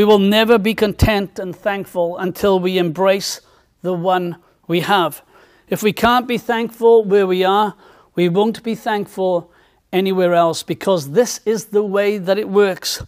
We 0.00 0.04
will 0.04 0.18
never 0.18 0.56
be 0.56 0.72
content 0.72 1.38
and 1.38 1.54
thankful 1.54 2.16
until 2.16 2.58
we 2.58 2.78
embrace 2.78 3.42
the 3.82 3.92
one 3.92 4.38
we 4.66 4.80
have. 4.80 5.20
If 5.68 5.82
we 5.82 5.92
can't 5.92 6.26
be 6.26 6.38
thankful 6.38 7.04
where 7.04 7.26
we 7.26 7.44
are, 7.44 7.74
we 8.14 8.30
won't 8.30 8.62
be 8.62 8.74
thankful 8.74 9.52
anywhere 9.92 10.32
else 10.32 10.62
because 10.62 11.10
this 11.10 11.42
is 11.44 11.66
the 11.66 11.82
way 11.82 12.16
that 12.16 12.38
it 12.38 12.48
works. 12.48 13.02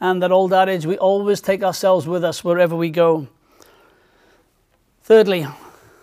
And 0.00 0.22
that 0.22 0.32
old 0.32 0.54
adage, 0.54 0.86
we 0.86 0.96
always 0.96 1.42
take 1.42 1.62
ourselves 1.62 2.06
with 2.06 2.24
us 2.24 2.42
wherever 2.42 2.74
we 2.74 2.88
go. 2.88 3.28
Thirdly, 5.02 5.46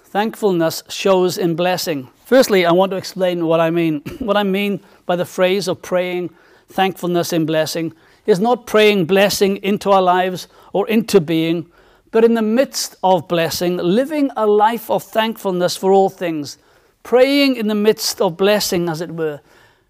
thankfulness 0.03 0.84
shows 0.89 1.39
in 1.39 1.55
blessing. 1.55 2.08
Firstly, 2.23 2.67
I 2.67 2.71
want 2.71 2.91
to 2.91 2.97
explain 2.97 3.47
what 3.47 3.60
I 3.60 3.71
mean. 3.71 4.01
what 4.19 4.38
I 4.38 4.43
mean 4.43 4.79
by 5.08 5.15
the 5.15 5.25
phrase 5.25 5.67
of 5.67 5.81
praying 5.81 6.29
thankfulness 6.69 7.34
in 7.34 7.45
blessing 7.45 7.93
is 8.25 8.39
not 8.39 8.65
praying 8.65 9.06
blessing 9.06 9.58
into 9.58 9.91
our 9.91 10.01
lives 10.01 10.47
or 10.73 10.88
into 10.88 11.21
being, 11.21 11.69
but 12.12 12.23
in 12.23 12.34
the 12.34 12.41
midst 12.41 12.95
of 13.04 13.28
blessing, 13.28 13.78
living 13.78 14.32
a 14.36 14.47
life 14.47 14.89
of 14.89 15.04
thankfulness 15.04 15.78
for 15.78 15.91
all 15.91 16.10
things, 16.10 16.58
praying 17.04 17.56
in 17.56 17.67
the 17.67 17.75
midst 17.75 18.21
of 18.21 18.38
blessing, 18.38 18.89
as 18.89 19.01
it 19.01 19.12
were. 19.12 19.39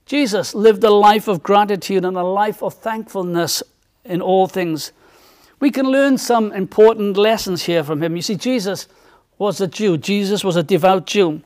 Jesus 0.05 0.53
lived 0.53 0.83
a 0.83 0.89
life 0.89 1.27
of 1.27 1.41
gratitude 1.41 2.05
and 2.05 2.17
a 2.17 2.23
life 2.23 2.61
of 2.61 2.73
thankfulness 2.73 3.63
in 4.03 4.21
all 4.21 4.47
things. 4.47 4.91
We 5.59 5.71
can 5.71 5.85
learn 5.85 6.17
some 6.17 6.51
important 6.51 7.17
lessons 7.17 7.63
here 7.63 7.83
from 7.83 8.03
him. 8.03 8.15
You 8.15 8.21
see, 8.21 8.35
Jesus 8.35 8.87
was 9.37 9.61
a 9.61 9.67
Jew, 9.67 9.97
Jesus 9.97 10.43
was 10.43 10.55
a 10.55 10.63
devout 10.63 11.07
Jew. 11.07 11.41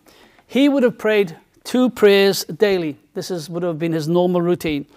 He 0.46 0.68
would 0.68 0.84
have 0.84 0.98
prayed 0.98 1.38
two 1.64 1.90
prayers 1.90 2.44
daily. 2.46 2.98
This 3.14 3.32
is, 3.32 3.50
would 3.50 3.64
have 3.64 3.80
been 3.80 3.94
his 3.94 4.08
normal 4.08 4.42
routine. 4.42 4.88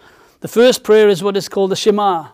The 0.43 0.49
first 0.49 0.83
prayer 0.83 1.09
is 1.09 1.23
what 1.23 1.37
is 1.37 1.49
called 1.49 1.71
the 1.71 1.77
Shema, 1.77 2.27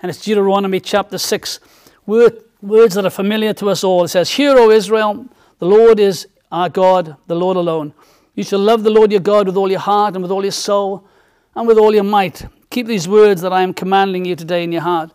and 0.00 0.08
it's 0.08 0.22
Deuteronomy 0.22 0.78
chapter 0.78 1.18
6, 1.18 1.58
word, 2.06 2.44
words 2.62 2.94
that 2.94 3.04
are 3.04 3.10
familiar 3.10 3.52
to 3.54 3.70
us 3.70 3.82
all. 3.82 4.04
It 4.04 4.08
says, 4.08 4.30
Hear, 4.30 4.56
O 4.56 4.70
Israel, 4.70 5.26
the 5.58 5.66
Lord 5.66 5.98
is 5.98 6.28
our 6.52 6.68
God, 6.68 7.16
the 7.26 7.34
Lord 7.34 7.56
alone. 7.56 7.92
You 8.36 8.44
shall 8.44 8.60
love 8.60 8.84
the 8.84 8.90
Lord 8.90 9.10
your 9.10 9.20
God 9.20 9.48
with 9.48 9.56
all 9.56 9.68
your 9.68 9.80
heart 9.80 10.14
and 10.14 10.22
with 10.22 10.30
all 10.30 10.44
your 10.44 10.52
soul 10.52 11.08
and 11.56 11.66
with 11.66 11.76
all 11.76 11.92
your 11.92 12.04
might. 12.04 12.46
Keep 12.70 12.86
these 12.86 13.08
words 13.08 13.42
that 13.42 13.52
I 13.52 13.62
am 13.62 13.74
commanding 13.74 14.24
you 14.24 14.36
today 14.36 14.62
in 14.62 14.70
your 14.70 14.82
heart. 14.82 15.10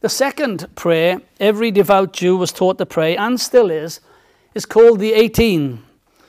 The 0.00 0.08
second 0.08 0.74
prayer 0.74 1.20
every 1.38 1.70
devout 1.70 2.12
Jew 2.12 2.36
was 2.36 2.50
taught 2.50 2.78
to 2.78 2.86
pray, 2.86 3.16
and 3.16 3.40
still 3.40 3.70
is, 3.70 4.00
is 4.52 4.66
called 4.66 4.98
the 4.98 5.12
18. 5.12 5.80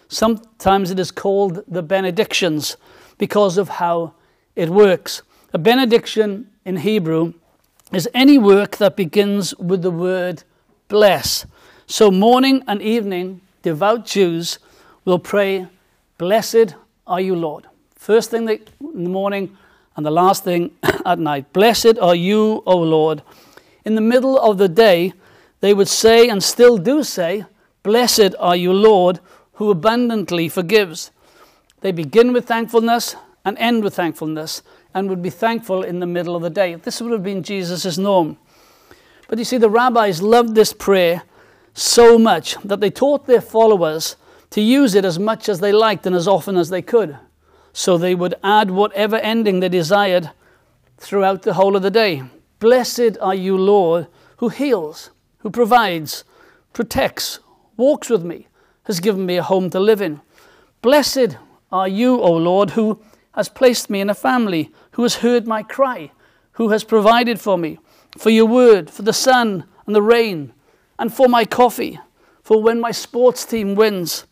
Sometimes 0.09 0.91
it 0.91 0.99
is 0.99 1.09
called 1.09 1.63
the 1.67 1.81
benedictions 1.81 2.77
because 3.17 3.57
of 3.57 3.67
how 3.67 4.13
it 4.55 4.69
works. 4.69 5.23
A 5.51 5.57
benediction 5.57 6.51
in 6.63 6.77
Hebrew 6.77 7.33
is 7.91 8.07
any 8.13 8.37
work 8.37 8.77
that 8.77 8.95
begins 8.95 9.55
with 9.55 9.81
the 9.81 9.89
word 9.89 10.43
bless. 10.89 11.47
So, 11.87 12.11
morning 12.11 12.63
and 12.67 12.83
evening, 12.83 13.41
devout 13.63 14.05
Jews 14.05 14.59
will 15.05 15.17
pray, 15.17 15.65
Blessed 16.19 16.75
are 17.07 17.19
you, 17.19 17.35
Lord. 17.35 17.65
First 17.95 18.29
thing 18.29 18.47
in 18.47 19.03
the 19.03 19.09
morning 19.09 19.57
and 19.95 20.05
the 20.05 20.11
last 20.11 20.43
thing 20.43 20.69
at 21.05 21.17
night. 21.17 21.51
Blessed 21.51 21.97
are 21.99 22.13
you, 22.13 22.61
O 22.67 22.77
Lord. 22.77 23.23
In 23.85 23.95
the 23.95 24.01
middle 24.01 24.37
of 24.37 24.59
the 24.59 24.69
day, 24.69 25.13
they 25.61 25.73
would 25.73 25.87
say, 25.87 26.29
and 26.29 26.43
still 26.43 26.77
do 26.77 27.01
say, 27.01 27.45
Blessed 27.81 28.35
are 28.37 28.55
you, 28.55 28.71
Lord, 28.71 29.19
who 29.53 29.71
abundantly 29.71 30.47
forgives. 30.47 31.09
They 31.81 31.91
begin 31.91 32.33
with 32.33 32.45
thankfulness 32.45 33.15
and 33.43 33.57
end 33.57 33.83
with 33.83 33.95
thankfulness. 33.95 34.61
And 34.93 35.09
would 35.09 35.21
be 35.21 35.29
thankful 35.29 35.83
in 35.83 35.99
the 35.99 36.05
middle 36.05 36.35
of 36.35 36.41
the 36.41 36.49
day. 36.49 36.75
This 36.75 37.01
would 37.01 37.11
have 37.11 37.23
been 37.23 37.43
Jesus' 37.43 37.97
norm. 37.97 38.37
But 39.27 39.37
you 39.37 39.45
see, 39.45 39.57
the 39.57 39.69
rabbis 39.69 40.21
loved 40.21 40.55
this 40.55 40.73
prayer 40.73 41.23
so 41.73 42.17
much 42.17 42.55
that 42.63 42.79
they 42.79 42.89
taught 42.89 43.27
their 43.27 43.41
followers 43.41 44.15
to 44.49 44.61
use 44.61 44.95
it 44.95 45.05
as 45.05 45.19
much 45.19 45.47
as 45.47 45.59
they 45.59 45.71
liked 45.71 46.05
and 46.05 46.15
as 46.15 46.27
often 46.27 46.57
as 46.57 46.69
they 46.69 46.81
could. 46.81 47.17
So 47.71 47.97
they 47.97 48.15
would 48.15 48.33
add 48.43 48.71
whatever 48.71 49.17
ending 49.17 49.59
they 49.59 49.69
desired 49.69 50.31
throughout 50.97 51.43
the 51.43 51.53
whole 51.53 51.75
of 51.75 51.83
the 51.83 51.91
day. 51.91 52.23
Blessed 52.59 53.17
are 53.21 53.35
you, 53.35 53.57
Lord, 53.57 54.07
who 54.37 54.49
heals, 54.49 55.11
who 55.39 55.49
provides, 55.49 56.23
protects, 56.73 57.39
walks 57.77 58.09
with 58.09 58.23
me, 58.23 58.47
has 58.83 58.99
given 58.99 59.25
me 59.25 59.37
a 59.37 59.43
home 59.43 59.69
to 59.69 59.79
live 59.79 60.01
in. 60.01 60.21
Blessed 60.81 61.37
are 61.71 61.87
you, 61.87 62.19
O 62.19 62.31
Lord, 62.31 62.71
who 62.71 63.01
has 63.35 63.49
placed 63.49 63.89
me 63.89 64.01
in 64.01 64.09
a 64.09 64.15
family, 64.15 64.71
who 64.91 65.03
has 65.03 65.15
heard 65.15 65.47
my 65.47 65.63
cry, 65.63 66.11
who 66.53 66.69
has 66.69 66.83
provided 66.83 67.39
for 67.39 67.57
me, 67.57 67.79
for 68.17 68.29
your 68.29 68.45
word, 68.45 68.89
for 68.89 69.03
the 69.03 69.13
sun 69.13 69.65
and 69.85 69.95
the 69.95 70.01
rain, 70.01 70.53
and 70.97 71.13
for 71.13 71.27
my 71.27 71.45
coffee, 71.45 71.99
for 72.41 72.61
when 72.61 72.79
my 72.79 72.91
sports 72.91 73.45
team 73.45 73.75
wins. 73.75 74.25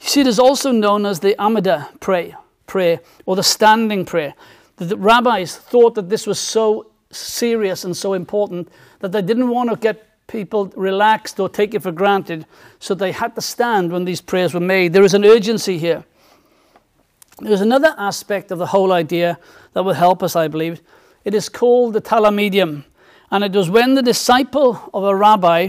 You 0.00 0.08
see, 0.08 0.20
it 0.20 0.26
is 0.26 0.38
also 0.38 0.72
known 0.72 1.06
as 1.06 1.20
the 1.20 1.40
Amida 1.40 1.90
prayer, 2.00 2.36
prayer 2.66 3.00
or 3.24 3.36
the 3.36 3.42
standing 3.42 4.04
prayer. 4.04 4.34
The 4.76 4.96
rabbis 4.96 5.56
thought 5.56 5.94
that 5.94 6.08
this 6.08 6.26
was 6.26 6.38
so 6.38 6.90
serious 7.10 7.84
and 7.84 7.96
so 7.96 8.12
important 8.12 8.68
that 9.00 9.12
they 9.12 9.22
didn't 9.22 9.48
want 9.48 9.70
to 9.70 9.76
get 9.76 10.02
people 10.26 10.66
relaxed 10.76 11.38
or 11.38 11.48
take 11.48 11.74
it 11.74 11.82
for 11.82 11.92
granted, 11.92 12.46
so 12.78 12.94
they 12.94 13.12
had 13.12 13.34
to 13.34 13.40
stand 13.40 13.92
when 13.92 14.04
these 14.04 14.20
prayers 14.20 14.52
were 14.54 14.60
made. 14.60 14.92
There 14.92 15.04
is 15.04 15.14
an 15.14 15.24
urgency 15.24 15.78
here. 15.78 16.04
There's 17.40 17.60
another 17.60 17.94
aspect 17.98 18.50
of 18.50 18.58
the 18.58 18.66
whole 18.66 18.92
idea 18.92 19.38
that 19.74 19.84
will 19.84 19.92
help 19.92 20.22
us, 20.22 20.36
I 20.36 20.48
believe. 20.48 20.80
It 21.24 21.34
is 21.34 21.48
called 21.48 21.92
the 21.92 22.00
talmidim, 22.00 22.84
and 23.30 23.44
it 23.44 23.52
was 23.52 23.68
when 23.68 23.94
the 23.94 24.02
disciple 24.02 24.90
of 24.94 25.04
a 25.04 25.14
rabbi 25.14 25.68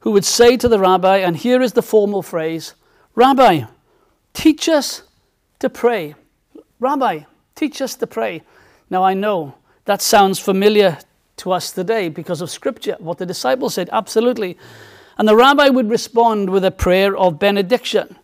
who 0.00 0.12
would 0.12 0.24
say 0.24 0.56
to 0.56 0.68
the 0.68 0.78
rabbi, 0.78 1.18
and 1.18 1.36
here 1.36 1.62
is 1.62 1.72
the 1.72 1.82
formal 1.82 2.22
phrase 2.22 2.74
Rabbi, 3.16 3.64
teach 4.32 4.68
us 4.68 5.02
to 5.58 5.68
pray. 5.68 6.14
Rabbi, 6.78 7.20
teach 7.56 7.82
us 7.82 7.96
to 7.96 8.06
pray. 8.06 8.42
Now 8.88 9.02
I 9.02 9.14
know 9.14 9.54
that 9.84 10.00
sounds 10.00 10.38
familiar 10.38 10.98
to 11.38 11.52
us 11.52 11.72
today 11.72 12.08
because 12.08 12.40
of 12.40 12.50
Scripture, 12.50 12.96
what 12.98 13.18
the 13.18 13.26
disciples 13.26 13.74
said, 13.74 13.90
absolutely. 13.92 14.56
And 15.18 15.26
the 15.26 15.36
rabbi 15.36 15.68
would 15.68 15.90
respond 15.90 16.50
with 16.50 16.64
a 16.64 16.70
prayer 16.70 17.16
of 17.16 17.38
benediction. 17.38 18.16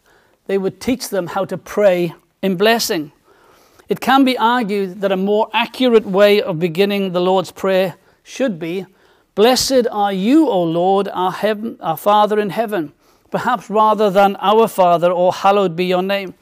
They 0.46 0.56
would 0.56 0.80
teach 0.80 1.08
them 1.08 1.26
how 1.26 1.44
to 1.46 1.58
pray 1.58 2.14
in 2.46 2.56
blessing. 2.56 3.12
It 3.88 4.00
can 4.00 4.24
be 4.24 4.38
argued 4.38 5.02
that 5.02 5.12
a 5.12 5.16
more 5.16 5.50
accurate 5.52 6.06
way 6.06 6.40
of 6.40 6.58
beginning 6.58 7.12
the 7.12 7.20
Lord's 7.20 7.52
Prayer 7.52 7.96
should 8.22 8.58
be 8.58 8.86
Blessed 9.34 9.86
are 9.92 10.14
you, 10.14 10.48
O 10.48 10.62
Lord, 10.62 11.08
our, 11.08 11.30
heaven, 11.30 11.76
our 11.80 11.98
Father 11.98 12.40
in 12.40 12.48
heaven, 12.48 12.94
perhaps 13.30 13.68
rather 13.68 14.08
than 14.08 14.34
our 14.36 14.66
Father 14.66 15.12
or 15.12 15.30
hallowed 15.30 15.76
be 15.76 15.84
your 15.84 16.02
name. 16.02 16.32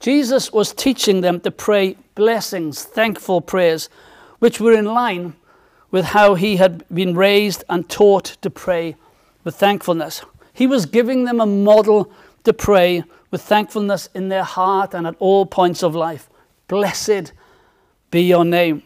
Jesus 0.00 0.50
was 0.50 0.72
teaching 0.72 1.20
them 1.20 1.40
to 1.40 1.50
pray 1.50 1.98
blessings, 2.14 2.84
thankful 2.84 3.42
prayers, 3.42 3.90
which 4.38 4.60
were 4.60 4.72
in 4.72 4.86
line 4.86 5.34
with 5.90 6.06
how 6.06 6.34
he 6.34 6.56
had 6.56 6.88
been 6.88 7.14
raised 7.14 7.64
and 7.68 7.86
taught 7.90 8.38
to 8.40 8.48
pray 8.48 8.96
with 9.44 9.54
thankfulness. 9.54 10.22
He 10.54 10.66
was 10.66 10.86
giving 10.86 11.24
them 11.24 11.38
a 11.38 11.46
model 11.46 12.10
to 12.44 12.52
pray 12.52 13.04
with 13.30 13.42
thankfulness 13.42 14.08
in 14.14 14.28
their 14.28 14.44
heart 14.44 14.94
and 14.94 15.06
at 15.06 15.16
all 15.18 15.46
points 15.46 15.82
of 15.82 15.94
life. 15.94 16.28
Blessed 16.68 17.32
be 18.10 18.22
your 18.22 18.44
name. 18.44 18.82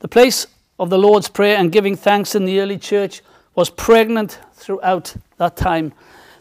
The 0.00 0.08
place 0.08 0.46
of 0.78 0.90
the 0.90 0.98
Lord's 0.98 1.28
Prayer 1.28 1.56
and 1.56 1.70
giving 1.70 1.96
thanks 1.96 2.34
in 2.34 2.44
the 2.44 2.60
early 2.60 2.78
church 2.78 3.22
was 3.54 3.70
pregnant 3.70 4.38
throughout 4.54 5.14
that 5.36 5.56
time. 5.56 5.92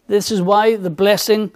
This 0.08 0.32
is 0.32 0.42
why 0.42 0.76
the 0.76 0.90
blessing 0.90 1.52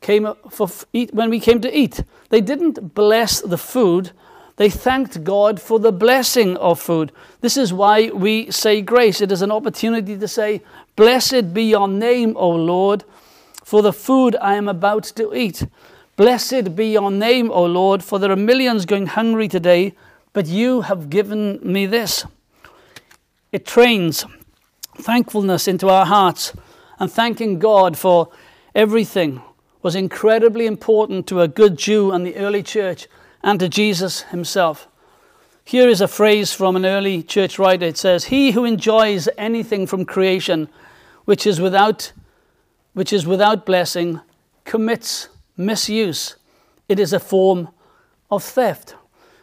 came 0.00 0.28
for 0.50 0.68
eat, 0.92 1.14
when 1.14 1.30
we 1.30 1.40
came 1.40 1.60
to 1.60 1.76
eat. 1.76 2.02
They 2.28 2.40
didn't 2.40 2.94
bless 2.94 3.40
the 3.40 3.58
food, 3.58 4.10
they 4.56 4.70
thanked 4.70 5.22
God 5.22 5.60
for 5.60 5.78
the 5.78 5.92
blessing 5.92 6.56
of 6.56 6.80
food. 6.80 7.12
This 7.40 7.56
is 7.56 7.72
why 7.72 8.10
we 8.10 8.50
say 8.50 8.80
grace. 8.80 9.20
It 9.20 9.30
is 9.30 9.42
an 9.42 9.52
opportunity 9.52 10.16
to 10.16 10.28
say, 10.28 10.62
Blessed 10.96 11.52
be 11.52 11.64
your 11.64 11.88
name, 11.88 12.34
O 12.36 12.50
Lord, 12.50 13.04
for 13.66 13.82
the 13.82 13.92
food 13.92 14.36
I 14.40 14.54
am 14.54 14.68
about 14.68 15.02
to 15.16 15.34
eat. 15.34 15.66
Blessed 16.14 16.76
be 16.76 16.92
your 16.92 17.10
name, 17.10 17.50
O 17.50 17.64
Lord, 17.64 18.04
for 18.04 18.20
there 18.20 18.30
are 18.30 18.36
millions 18.36 18.86
going 18.86 19.06
hungry 19.06 19.48
today, 19.48 19.92
but 20.32 20.46
you 20.46 20.82
have 20.82 21.10
given 21.10 21.58
me 21.64 21.84
this. 21.84 22.24
It 23.50 23.66
trains 23.66 24.24
thankfulness 24.96 25.66
into 25.66 25.88
our 25.88 26.06
hearts, 26.06 26.52
and 27.00 27.10
thanking 27.10 27.58
God 27.58 27.98
for 27.98 28.28
everything 28.72 29.42
was 29.82 29.96
incredibly 29.96 30.66
important 30.66 31.26
to 31.26 31.40
a 31.40 31.48
good 31.48 31.76
Jew 31.76 32.12
and 32.12 32.24
the 32.24 32.36
early 32.36 32.62
church 32.62 33.08
and 33.42 33.58
to 33.58 33.68
Jesus 33.68 34.22
himself. 34.22 34.86
Here 35.64 35.88
is 35.88 36.00
a 36.00 36.06
phrase 36.06 36.52
from 36.52 36.76
an 36.76 36.86
early 36.86 37.20
church 37.20 37.58
writer. 37.58 37.86
It 37.86 37.98
says, 37.98 38.26
He 38.26 38.52
who 38.52 38.64
enjoys 38.64 39.28
anything 39.36 39.88
from 39.88 40.04
creation 40.04 40.68
which 41.24 41.48
is 41.48 41.60
without, 41.60 42.12
which 42.96 43.12
is 43.12 43.26
without 43.26 43.66
blessing 43.66 44.18
commits 44.64 45.28
misuse. 45.54 46.36
It 46.88 46.98
is 46.98 47.12
a 47.12 47.20
form 47.20 47.68
of 48.30 48.42
theft. 48.42 48.94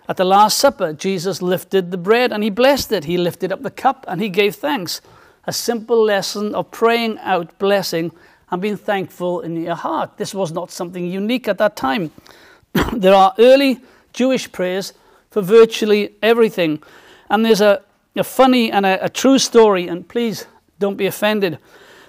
At 0.09 0.17
the 0.17 0.25
Last 0.25 0.57
Supper, 0.57 0.91
Jesus 0.91 1.39
lifted 1.39 1.91
the 1.91 1.99
bread 1.99 2.33
and 2.33 2.43
he 2.43 2.49
blessed 2.49 2.91
it. 2.91 3.03
He 3.03 3.15
lifted 3.15 3.51
up 3.51 3.61
the 3.61 3.69
cup 3.69 4.05
and 4.07 4.19
he 4.19 4.27
gave 4.27 4.55
thanks. 4.55 5.01
A 5.45 5.53
simple 5.53 6.03
lesson 6.03 6.55
of 6.55 6.71
praying 6.71 7.19
out 7.19 7.55
blessing 7.59 8.11
and 8.49 8.59
being 8.59 8.75
thankful 8.75 9.41
in 9.41 9.55
your 9.55 9.75
heart. 9.75 10.17
This 10.17 10.33
was 10.33 10.51
not 10.51 10.71
something 10.71 11.05
unique 11.05 11.47
at 11.47 11.59
that 11.59 11.75
time. 11.75 12.09
there 12.91 13.13
are 13.13 13.35
early 13.37 13.81
Jewish 14.13 14.51
prayers 14.51 14.93
for 15.29 15.43
virtually 15.43 16.15
everything. 16.23 16.81
And 17.29 17.45
there's 17.45 17.61
a, 17.61 17.83
a 18.15 18.23
funny 18.23 18.71
and 18.71 18.83
a, 18.83 19.05
a 19.05 19.09
true 19.09 19.37
story, 19.37 19.87
and 19.87 20.09
please 20.09 20.47
don't 20.79 20.97
be 20.97 21.05
offended. 21.05 21.59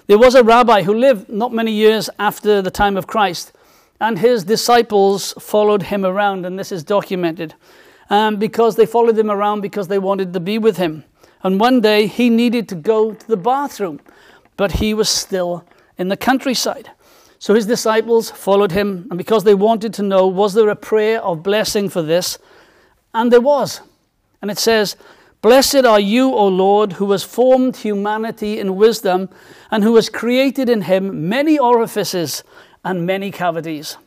There 0.07 0.19
was 0.19 0.35
a 0.35 0.43
rabbi 0.43 0.83
who 0.83 0.93
lived 0.93 1.29
not 1.29 1.51
many 1.51 1.71
years 1.71 2.11
after 2.19 2.61
the 2.61 2.69
time 2.69 2.95
of 2.95 3.07
Christ, 3.07 3.51
and 3.99 4.19
his 4.19 4.43
disciples 4.43 5.33
followed 5.39 5.83
him 5.83 6.05
around, 6.05 6.45
and 6.45 6.59
this 6.59 6.71
is 6.71 6.83
documented 6.83 7.55
um, 8.11 8.35
because 8.35 8.75
they 8.75 8.85
followed 8.85 9.17
him 9.17 9.31
around 9.31 9.61
because 9.61 9.87
they 9.87 9.97
wanted 9.97 10.31
to 10.33 10.39
be 10.39 10.59
with 10.59 10.77
him. 10.77 11.05
And 11.41 11.59
one 11.59 11.81
day 11.81 12.05
he 12.05 12.29
needed 12.29 12.69
to 12.69 12.75
go 12.75 13.13
to 13.13 13.27
the 13.27 13.37
bathroom, 13.37 13.99
but 14.57 14.73
he 14.73 14.93
was 14.93 15.09
still 15.09 15.65
in 15.97 16.09
the 16.09 16.17
countryside. 16.17 16.91
So 17.39 17.55
his 17.55 17.65
disciples 17.65 18.29
followed 18.29 18.73
him, 18.73 19.07
and 19.09 19.17
because 19.17 19.43
they 19.43 19.55
wanted 19.55 19.93
to 19.95 20.03
know, 20.03 20.27
was 20.27 20.53
there 20.53 20.69
a 20.69 20.75
prayer 20.75 21.19
of 21.21 21.41
blessing 21.41 21.89
for 21.89 22.03
this? 22.03 22.37
And 23.13 23.31
there 23.31 23.41
was. 23.41 23.81
And 24.41 24.51
it 24.51 24.59
says, 24.59 24.97
Blessed 25.45 25.85
are 25.85 25.99
you, 25.99 26.33
O 26.33 26.47
Lord, 26.47 26.93
who 26.93 27.11
has 27.11 27.23
formed 27.23 27.75
humanity 27.75 28.57
in 28.59 28.77
wisdom, 28.77 29.29
and 29.69 29.83
who 29.83 29.95
has 29.95 30.09
created 30.09 30.69
in 30.69 30.81
him 30.81 31.29
many 31.29 31.59
orifices 31.59 32.43
and 32.83 33.05
many 33.05 33.29
cavities. 33.29 33.97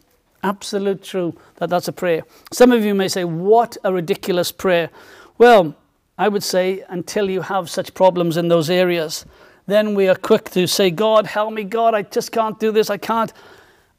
Absolute 0.43 1.01
true 1.01 1.37
that 1.59 1.71
that's 1.71 1.87
a 1.87 1.93
prayer. 1.93 2.25
Some 2.51 2.73
of 2.73 2.85
you 2.85 2.93
may 2.93 3.07
say, 3.07 3.23
What 3.23 3.77
a 3.85 3.93
ridiculous 3.93 4.51
prayer. 4.51 4.91
Well, 5.39 5.77
I 6.19 6.27
would 6.27 6.43
say, 6.43 6.83
until 6.89 7.31
you 7.31 7.43
have 7.43 7.71
such 7.71 7.95
problems 7.95 8.37
in 8.37 8.49
those 8.49 8.69
areas 8.69 9.25
then 9.69 9.95
we 9.95 10.09
are 10.09 10.17
quick 10.17 10.51
to 10.51 10.67
say, 10.67 10.91
God, 10.91 11.27
help 11.27 11.53
me, 11.53 11.63
God, 11.63 11.95
I 11.95 12.03
just 12.03 12.33
can't 12.33 12.59
do 12.59 12.73
this, 12.73 12.91
I 12.91 12.97
can't. 12.97 13.33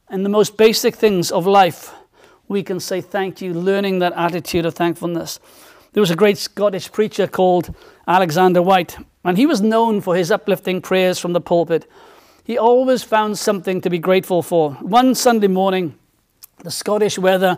And 0.10 0.26
the 0.26 0.30
most 0.30 0.58
basic 0.58 0.94
things 0.94 1.32
of 1.32 1.48
life, 1.48 1.94
we 2.50 2.64
can 2.64 2.82
say 2.82 3.00
thank 3.00 3.40
you, 3.40 3.54
learning 3.54 4.00
that 4.00 4.12
attitude 4.12 4.66
of 4.66 4.74
thankfulness. 4.74 5.40
There 5.94 6.02
was 6.02 6.12
a 6.12 6.16
great 6.16 6.38
Scottish 6.38 6.92
preacher 6.92 7.26
called 7.26 7.74
Alexander 8.08 8.62
Whyte, 8.62 8.98
and 9.24 9.38
he 9.38 9.46
was 9.46 9.62
known 9.62 10.02
for 10.02 10.16
his 10.16 10.32
uplifting 10.32 10.82
prayers 10.82 11.18
from 11.18 11.34
the 11.34 11.42
pulpit. 11.42 11.90
He 12.44 12.58
always 12.58 13.04
found 13.04 13.38
something 13.38 13.82
to 13.82 13.90
be 13.90 13.98
grateful 13.98 14.44
for. 14.44 14.74
One 14.74 15.16
Sunday 15.16 15.48
morning, 15.48 15.98
the 16.64 16.72
Scottish 16.72 17.18
weather 17.18 17.58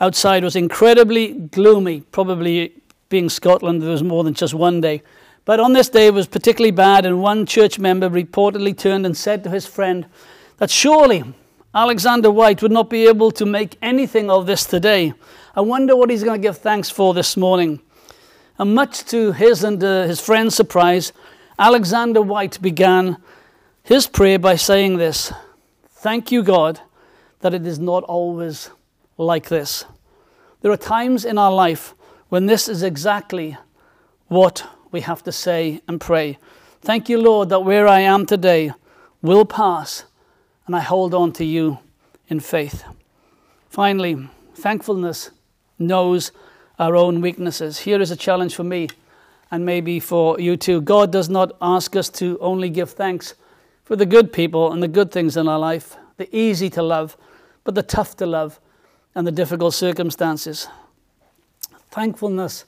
outside 0.00 0.44
was 0.44 0.56
incredibly 0.56 1.34
gloomy, 1.34 2.00
probably 2.00 2.72
being 3.08 3.28
Scotland, 3.28 3.82
there 3.82 3.90
was 3.90 4.02
more 4.02 4.24
than 4.24 4.32
just 4.32 4.54
one 4.54 4.80
day. 4.80 5.02
But 5.44 5.60
on 5.60 5.74
this 5.74 5.90
day 5.90 6.06
it 6.06 6.14
was 6.14 6.26
particularly 6.26 6.70
bad, 6.70 7.04
and 7.04 7.20
one 7.20 7.44
church 7.44 7.78
member 7.78 8.08
reportedly 8.08 8.76
turned 8.76 9.04
and 9.04 9.16
said 9.16 9.44
to 9.44 9.50
his 9.50 9.66
friend 9.66 10.06
that 10.56 10.70
surely 10.70 11.22
Alexander 11.74 12.30
Whyte 12.30 12.60
would 12.60 12.72
not 12.72 12.90
be 12.90 13.06
able 13.06 13.30
to 13.30 13.46
make 13.46 13.78
anything 13.80 14.30
of 14.30 14.44
this 14.44 14.64
today. 14.64 15.14
I 15.56 15.62
wonder 15.62 15.96
what 15.96 16.10
he's 16.10 16.22
going 16.22 16.40
to 16.40 16.48
give 16.48 16.58
thanks 16.58 16.90
for 16.90 17.14
this 17.14 17.34
morning. 17.34 17.80
And 18.58 18.74
much 18.74 19.04
to 19.06 19.32
his 19.32 19.64
and 19.64 19.82
uh, 19.82 20.02
his 20.02 20.20
friend's 20.20 20.54
surprise, 20.54 21.14
Alexander 21.58 22.20
Whyte 22.20 22.60
began 22.60 23.16
his 23.82 24.06
prayer 24.06 24.38
by 24.38 24.56
saying 24.56 24.98
this 24.98 25.32
Thank 25.88 26.30
you, 26.30 26.42
God, 26.42 26.80
that 27.40 27.54
it 27.54 27.66
is 27.66 27.78
not 27.78 28.04
always 28.04 28.70
like 29.16 29.48
this. 29.48 29.86
There 30.60 30.72
are 30.72 30.76
times 30.76 31.24
in 31.24 31.38
our 31.38 31.52
life 31.52 31.94
when 32.28 32.46
this 32.46 32.68
is 32.68 32.82
exactly 32.82 33.56
what 34.28 34.64
we 34.90 35.00
have 35.00 35.22
to 35.22 35.32
say 35.32 35.80
and 35.88 36.00
pray. 36.00 36.38
Thank 36.82 37.08
you, 37.08 37.18
Lord, 37.18 37.48
that 37.48 37.60
where 37.60 37.88
I 37.88 38.00
am 38.00 38.26
today 38.26 38.72
will 39.22 39.44
pass, 39.44 40.04
and 40.72 40.78
I 40.78 40.84
hold 40.84 41.12
on 41.12 41.32
to 41.32 41.44
you 41.44 41.80
in 42.28 42.40
faith. 42.40 42.84
Finally, 43.68 44.26
thankfulness 44.54 45.30
knows 45.78 46.32
our 46.78 46.96
own 46.96 47.20
weaknesses. 47.20 47.80
Here 47.80 48.00
is 48.00 48.10
a 48.10 48.16
challenge 48.16 48.54
for 48.54 48.64
me 48.64 48.88
and 49.50 49.66
maybe 49.66 50.00
for 50.00 50.40
you 50.40 50.56
too. 50.56 50.80
God 50.80 51.12
does 51.12 51.28
not 51.28 51.52
ask 51.60 51.94
us 51.94 52.08
to 52.08 52.38
only 52.40 52.70
give 52.70 52.92
thanks 52.92 53.34
for 53.84 53.96
the 53.96 54.06
good 54.06 54.32
people 54.32 54.72
and 54.72 54.82
the 54.82 54.88
good 54.88 55.12
things 55.12 55.36
in 55.36 55.46
our 55.46 55.58
life, 55.58 55.98
the 56.16 56.34
easy 56.34 56.70
to 56.70 56.82
love, 56.82 57.18
but 57.64 57.74
the 57.74 57.82
tough 57.82 58.16
to 58.16 58.24
love 58.24 58.58
and 59.14 59.26
the 59.26 59.30
difficult 59.30 59.74
circumstances. 59.74 60.68
Thankfulness 61.90 62.64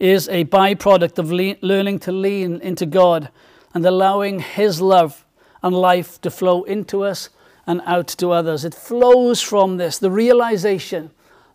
is 0.00 0.26
a 0.30 0.46
byproduct 0.46 1.18
of 1.18 1.30
le- 1.30 1.56
learning 1.60 1.98
to 1.98 2.12
lean 2.12 2.62
into 2.62 2.86
God 2.86 3.28
and 3.74 3.84
allowing 3.84 4.40
His 4.40 4.80
love 4.80 5.26
and 5.62 5.76
life 5.76 6.18
to 6.22 6.30
flow 6.30 6.62
into 6.62 7.04
us 7.04 7.28
and 7.66 7.80
out 7.86 8.08
to 8.08 8.30
others. 8.30 8.64
It 8.64 8.74
flows 8.74 9.40
from 9.40 9.76
this, 9.76 9.98
the 9.98 10.10
realization 10.10 11.10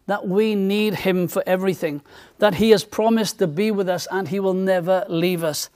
that 0.06 0.28
we 0.28 0.56
need 0.56 0.96
Him 0.96 1.28
for 1.28 1.44
everything, 1.46 2.02
that 2.40 2.56
He 2.56 2.70
has 2.72 2.84
promised 2.84 3.40
to 3.40 3.48
be 3.48 3.72
with 3.72 3.90
us 3.90 4.08
and 4.10 4.30
He 4.30 4.40
will 4.40 4.54
never 4.54 5.06
leave 5.10 5.44
us. 5.44 5.70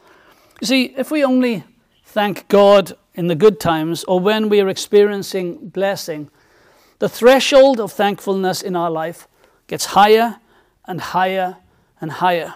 You 0.62 0.68
see, 0.68 0.84
if 0.98 1.12
we 1.12 1.24
only 1.24 1.64
thank 2.06 2.48
God 2.48 2.94
in 3.14 3.28
the 3.28 3.36
good 3.36 3.60
times 3.60 4.04
or 4.06 4.20
when 4.20 4.48
we 4.48 4.62
are 4.62 4.70
experiencing 4.70 5.70
blessing, 5.70 6.30
the 7.00 7.10
threshold 7.10 7.80
of 7.80 7.92
thankfulness 7.92 8.62
in 8.62 8.76
our 8.76 8.92
life 8.92 9.28
gets 9.68 9.86
higher 9.86 10.40
and 10.86 11.02
higher 11.02 11.58
and 12.00 12.12
higher. 12.12 12.56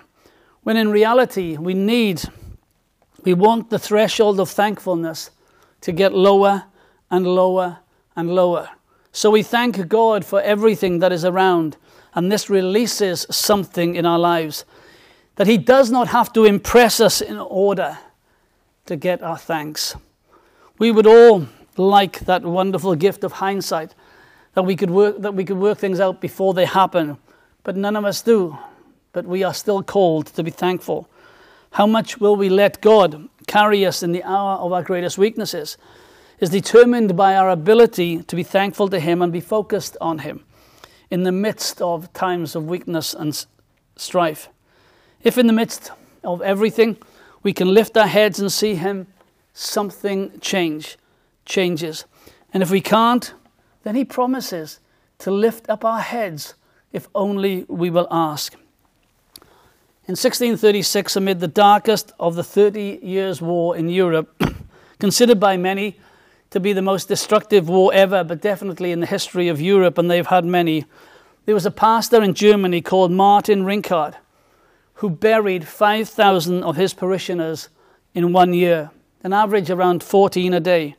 When 0.64 0.78
in 0.78 0.90
reality, 0.90 1.58
we 1.58 1.74
need, 1.74 2.22
we 3.24 3.34
want 3.34 3.70
the 3.70 3.80
threshold 3.80 4.40
of 4.40 4.50
thankfulness 4.50 5.32
to 5.82 5.92
get 5.92 6.14
lower 6.14 6.66
and 7.10 7.28
lower 7.28 7.80
and 8.16 8.34
lower. 8.34 8.70
So 9.12 9.32
we 9.32 9.44
thank 9.44 9.88
God 9.88 10.26
for 10.26 10.42
everything 10.42 11.00
that 11.00 11.12
is 11.12 11.24
around, 11.24 11.78
and 12.14 12.32
this 12.32 12.50
releases 12.50 13.26
something 13.30 13.96
in 13.96 14.06
our 14.06 14.20
lives 14.20 14.66
that 15.36 15.48
He 15.48 15.58
does 15.58 15.92
not 15.92 16.08
have 16.10 16.32
to 16.34 16.46
impress 16.46 17.00
us 17.00 17.22
in 17.22 17.38
order 17.38 17.98
to 18.86 18.96
get 18.96 19.22
our 19.22 19.38
thanks. 19.38 19.96
We 20.80 20.92
would 20.92 21.08
all 21.08 21.48
like 21.78 22.20
that 22.22 22.44
wonderful 22.44 22.96
gift 22.96 23.24
of 23.24 23.34
hindsight 23.34 23.94
that 24.54 24.64
we 24.64 24.76
could 24.76 24.90
work, 24.90 25.20
that 25.20 25.34
we 25.34 25.44
could 25.44 25.58
work 25.58 25.78
things 25.78 26.00
out 26.00 26.22
before 26.22 26.54
they 26.54 26.66
happen, 26.66 27.18
but 27.64 27.76
none 27.76 27.96
of 27.96 28.06
us 28.06 28.22
do. 28.22 28.58
But 29.12 29.26
we 29.26 29.44
are 29.44 29.54
still 29.54 29.84
called 29.84 30.28
to 30.28 30.44
be 30.44 30.52
thankful. 30.52 31.10
How 31.72 31.88
much 31.88 32.20
will 32.20 32.36
we 32.36 32.50
let 32.50 32.82
God 32.82 33.28
carry 33.48 33.86
us 33.86 34.04
in 34.04 34.12
the 34.12 34.24
hour 34.24 34.58
of 34.58 34.72
our 34.72 34.84
greatest 34.84 35.18
weaknesses? 35.18 35.78
Is 36.40 36.50
determined 36.50 37.16
by 37.16 37.36
our 37.36 37.50
ability 37.50 38.24
to 38.24 38.36
be 38.36 38.44
thankful 38.44 38.90
to 38.90 39.00
Him 39.00 39.22
and 39.22 39.32
be 39.32 39.40
focused 39.40 39.96
on 40.02 40.20
Him 40.20 40.44
in 41.10 41.24
the 41.24 41.32
midst 41.32 41.82
of 41.82 42.12
times 42.14 42.56
of 42.56 42.66
weakness 42.66 43.14
and 43.14 43.46
strife. 43.96 44.50
If 45.24 45.38
in 45.38 45.48
the 45.48 45.54
midst 45.54 45.92
of 46.24 46.42
everything 46.42 46.98
we 47.44 47.54
can 47.54 47.74
lift 47.74 47.96
our 47.96 48.08
heads 48.08 48.40
and 48.40 48.52
see 48.52 48.76
Him, 48.76 49.08
something 49.54 50.40
change 50.40 50.98
changes. 51.46 52.06
And 52.54 52.64
if 52.64 52.72
we 52.72 52.82
can't, 52.82 53.34
then 53.84 53.96
He 53.96 54.04
promises 54.04 54.80
to 55.20 55.32
lift 55.32 55.70
up 55.70 55.86
our 55.86 56.02
heads 56.02 56.56
if 56.92 57.08
only 57.14 57.66
we 57.68 57.90
will 57.90 58.08
ask. 58.10 58.54
In 60.08 60.12
1636, 60.12 61.16
amid 61.16 61.40
the 61.40 61.48
darkest 61.48 62.14
of 62.20 62.36
the 62.36 62.44
Thirty 62.44 63.00
Years' 63.02 63.42
War 63.42 63.76
in 63.76 63.90
Europe, 63.90 64.42
considered 65.00 65.40
by 65.40 65.58
many 65.58 66.00
to 66.56 66.60
be 66.62 66.72
the 66.72 66.82
most 66.82 67.10
destructive 67.10 67.68
war 67.68 67.94
ever, 67.94 68.24
but 68.24 68.40
definitely 68.42 68.94
in 68.94 69.02
the 69.02 69.06
history 69.06 69.50
of 69.50 69.60
Europe, 69.60 69.98
and 69.98 70.10
they've 70.10 70.28
had 70.28 70.46
many. 70.46 70.86
There 71.46 71.54
was 71.54 71.66
a 71.66 71.70
pastor 71.70 72.24
in 72.24 72.34
Germany 72.34 72.80
called 72.80 73.12
Martin 73.12 73.66
Rinkart 73.66 74.14
who 74.94 75.10
buried 75.10 75.68
5,000 75.68 76.64
of 76.64 76.78
his 76.78 76.94
parishioners 76.94 77.68
in 78.14 78.32
one 78.32 78.54
year, 78.54 78.90
an 79.22 79.34
average 79.34 79.70
around 79.70 80.02
14 80.02 80.54
a 80.54 80.62
day. 80.62 80.96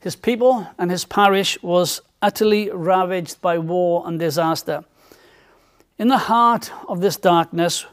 His 0.00 0.16
people 0.16 0.66
and 0.78 0.90
his 0.90 1.04
parish 1.04 1.62
was 1.62 2.00
utterly 2.22 2.70
ravaged 2.72 3.42
by 3.42 3.58
war 3.58 4.04
and 4.06 4.18
disaster. 4.18 4.84
In 5.98 6.08
the 6.08 6.16
heart 6.16 6.72
of 6.88 7.02
this 7.02 7.18
darkness, 7.18 7.84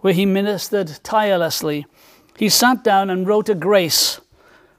where 0.00 0.12
he 0.12 0.26
ministered 0.26 1.02
tirelessly, 1.02 1.86
he 2.36 2.50
sat 2.50 2.84
down 2.84 3.08
and 3.08 3.26
wrote 3.26 3.48
a 3.48 3.54
grace 3.54 4.20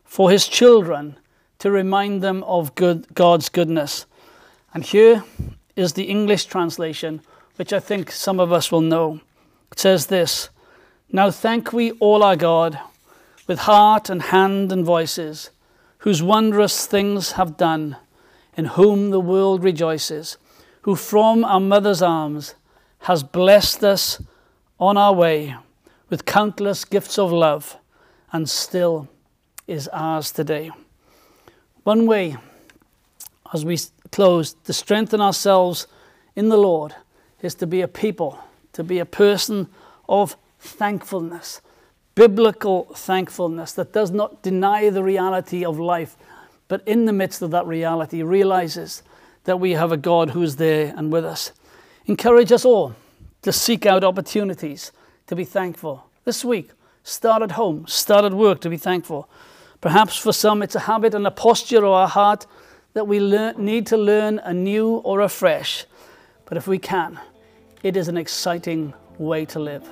for 0.06 0.30
his 0.30 0.47
children 0.47 1.15
to 1.60 1.69
remind 1.69 2.22
them 2.22 2.43
of 2.43 2.74
good, 2.76 3.13
God's 3.13 3.50
goodness. 3.50 4.06
And 4.74 4.84
here 4.84 5.24
is 5.76 5.93
the 5.93 6.06
English 6.06 6.45
translation, 6.45 7.22
which 7.58 7.74
I 7.74 7.80
think 7.80 8.12
some 8.12 8.39
of 8.39 8.52
us 8.52 8.72
will 8.72 8.82
know. 8.82 9.19
It 9.72 9.80
says 9.80 10.08
this 10.08 10.50
Now 11.12 11.32
thank 11.32 11.72
we 11.72 11.91
all 11.93 12.24
our 12.24 12.36
God 12.36 12.80
with 13.48 13.60
heart 13.60 14.10
and 14.10 14.22
hand 14.22 14.72
and 14.72 14.86
voices, 14.86 15.50
whose 16.00 16.24
wondrous 16.24 16.86
things 16.86 17.34
have 17.34 17.58
done, 17.58 17.98
in 18.56 18.65
whom 18.65 19.10
the 19.10 19.19
world 19.19 19.63
rejoices, 19.63 20.38
who 20.84 20.95
from 20.95 21.43
our 21.43 21.60
mother's 21.60 22.02
arms 22.02 22.56
has 23.00 23.24
blessed 23.24 23.84
us 23.84 24.22
on 24.80 24.98
our 24.98 25.13
way 25.13 25.56
with 26.10 26.26
countless 26.26 26.86
gifts 26.86 27.17
of 27.19 27.32
love, 27.32 27.78
and 28.32 28.50
still 28.50 29.08
is 29.67 29.88
ours 29.89 30.32
today. 30.32 30.72
One 31.89 32.06
way, 32.06 32.38
as 33.52 33.65
we 33.65 33.80
close, 34.12 34.54
to 34.65 34.73
strengthen 34.73 35.21
ourselves 35.21 35.88
in 36.36 36.49
the 36.49 36.58
Lord 36.58 36.93
is 37.41 37.56
to 37.56 37.65
be 37.65 37.82
a 37.82 37.88
people, 37.88 38.38
to 38.73 38.84
be 38.84 38.99
a 38.99 39.06
person 39.06 39.69
of 40.08 40.38
thankfulness, 40.60 41.62
biblical 42.13 42.84
thankfulness 42.93 43.71
that 43.73 43.91
does 43.91 44.12
not 44.12 44.43
deny 44.43 44.91
the 44.91 45.02
reality 45.02 45.65
of 45.65 45.80
life, 45.80 46.15
but 46.67 46.84
in 46.86 47.06
the 47.06 47.12
midst 47.12 47.41
of 47.41 47.49
that 47.49 47.65
reality 47.65 48.21
realizes 48.21 49.02
that 49.45 49.60
we 49.60 49.71
have 49.71 49.91
a 49.91 49.97
God 49.97 50.30
who 50.30 50.43
is 50.43 50.58
there 50.58 50.93
and 50.95 51.12
with 51.12 51.25
us. 51.25 51.54
Encourage 52.06 52.52
us 52.52 52.65
all 52.65 52.93
to 53.41 53.52
seek 53.52 53.88
out 53.88 54.04
opportunities 54.04 54.91
to 55.25 55.36
be 55.36 55.43
thankful. 55.43 56.06
This 56.23 56.45
week, 56.45 56.69
start 57.04 57.41
at 57.41 57.54
home, 57.54 57.88
start 57.88 58.25
at 58.25 58.34
work 58.36 58.62
to 58.62 58.69
be 58.69 58.78
thankful. 58.78 59.28
Perhaps 59.82 60.18
for 60.18 60.34
some 60.34 60.62
it's 60.62 60.76
a 60.76 60.80
habit 60.80 61.13
and 61.13 61.26
a 61.26 61.32
posture 61.32 61.86
of 61.86 61.92
our 61.92 62.08
heart 62.08 62.46
that 62.94 63.08
we 63.08 63.20
learn, 63.20 63.63
need 63.63 63.88
to 63.88 63.98
learn 63.98 64.39
anew 64.39 64.96
or 64.98 65.22
afresh. 65.22 65.86
But 66.46 66.58
if 66.58 66.68
we 66.68 66.80
can, 66.80 67.20
it 67.84 67.96
is 67.96 68.08
an 68.08 68.18
exciting 68.18 68.94
way 69.18 69.46
to 69.46 69.60
live. 69.60 69.88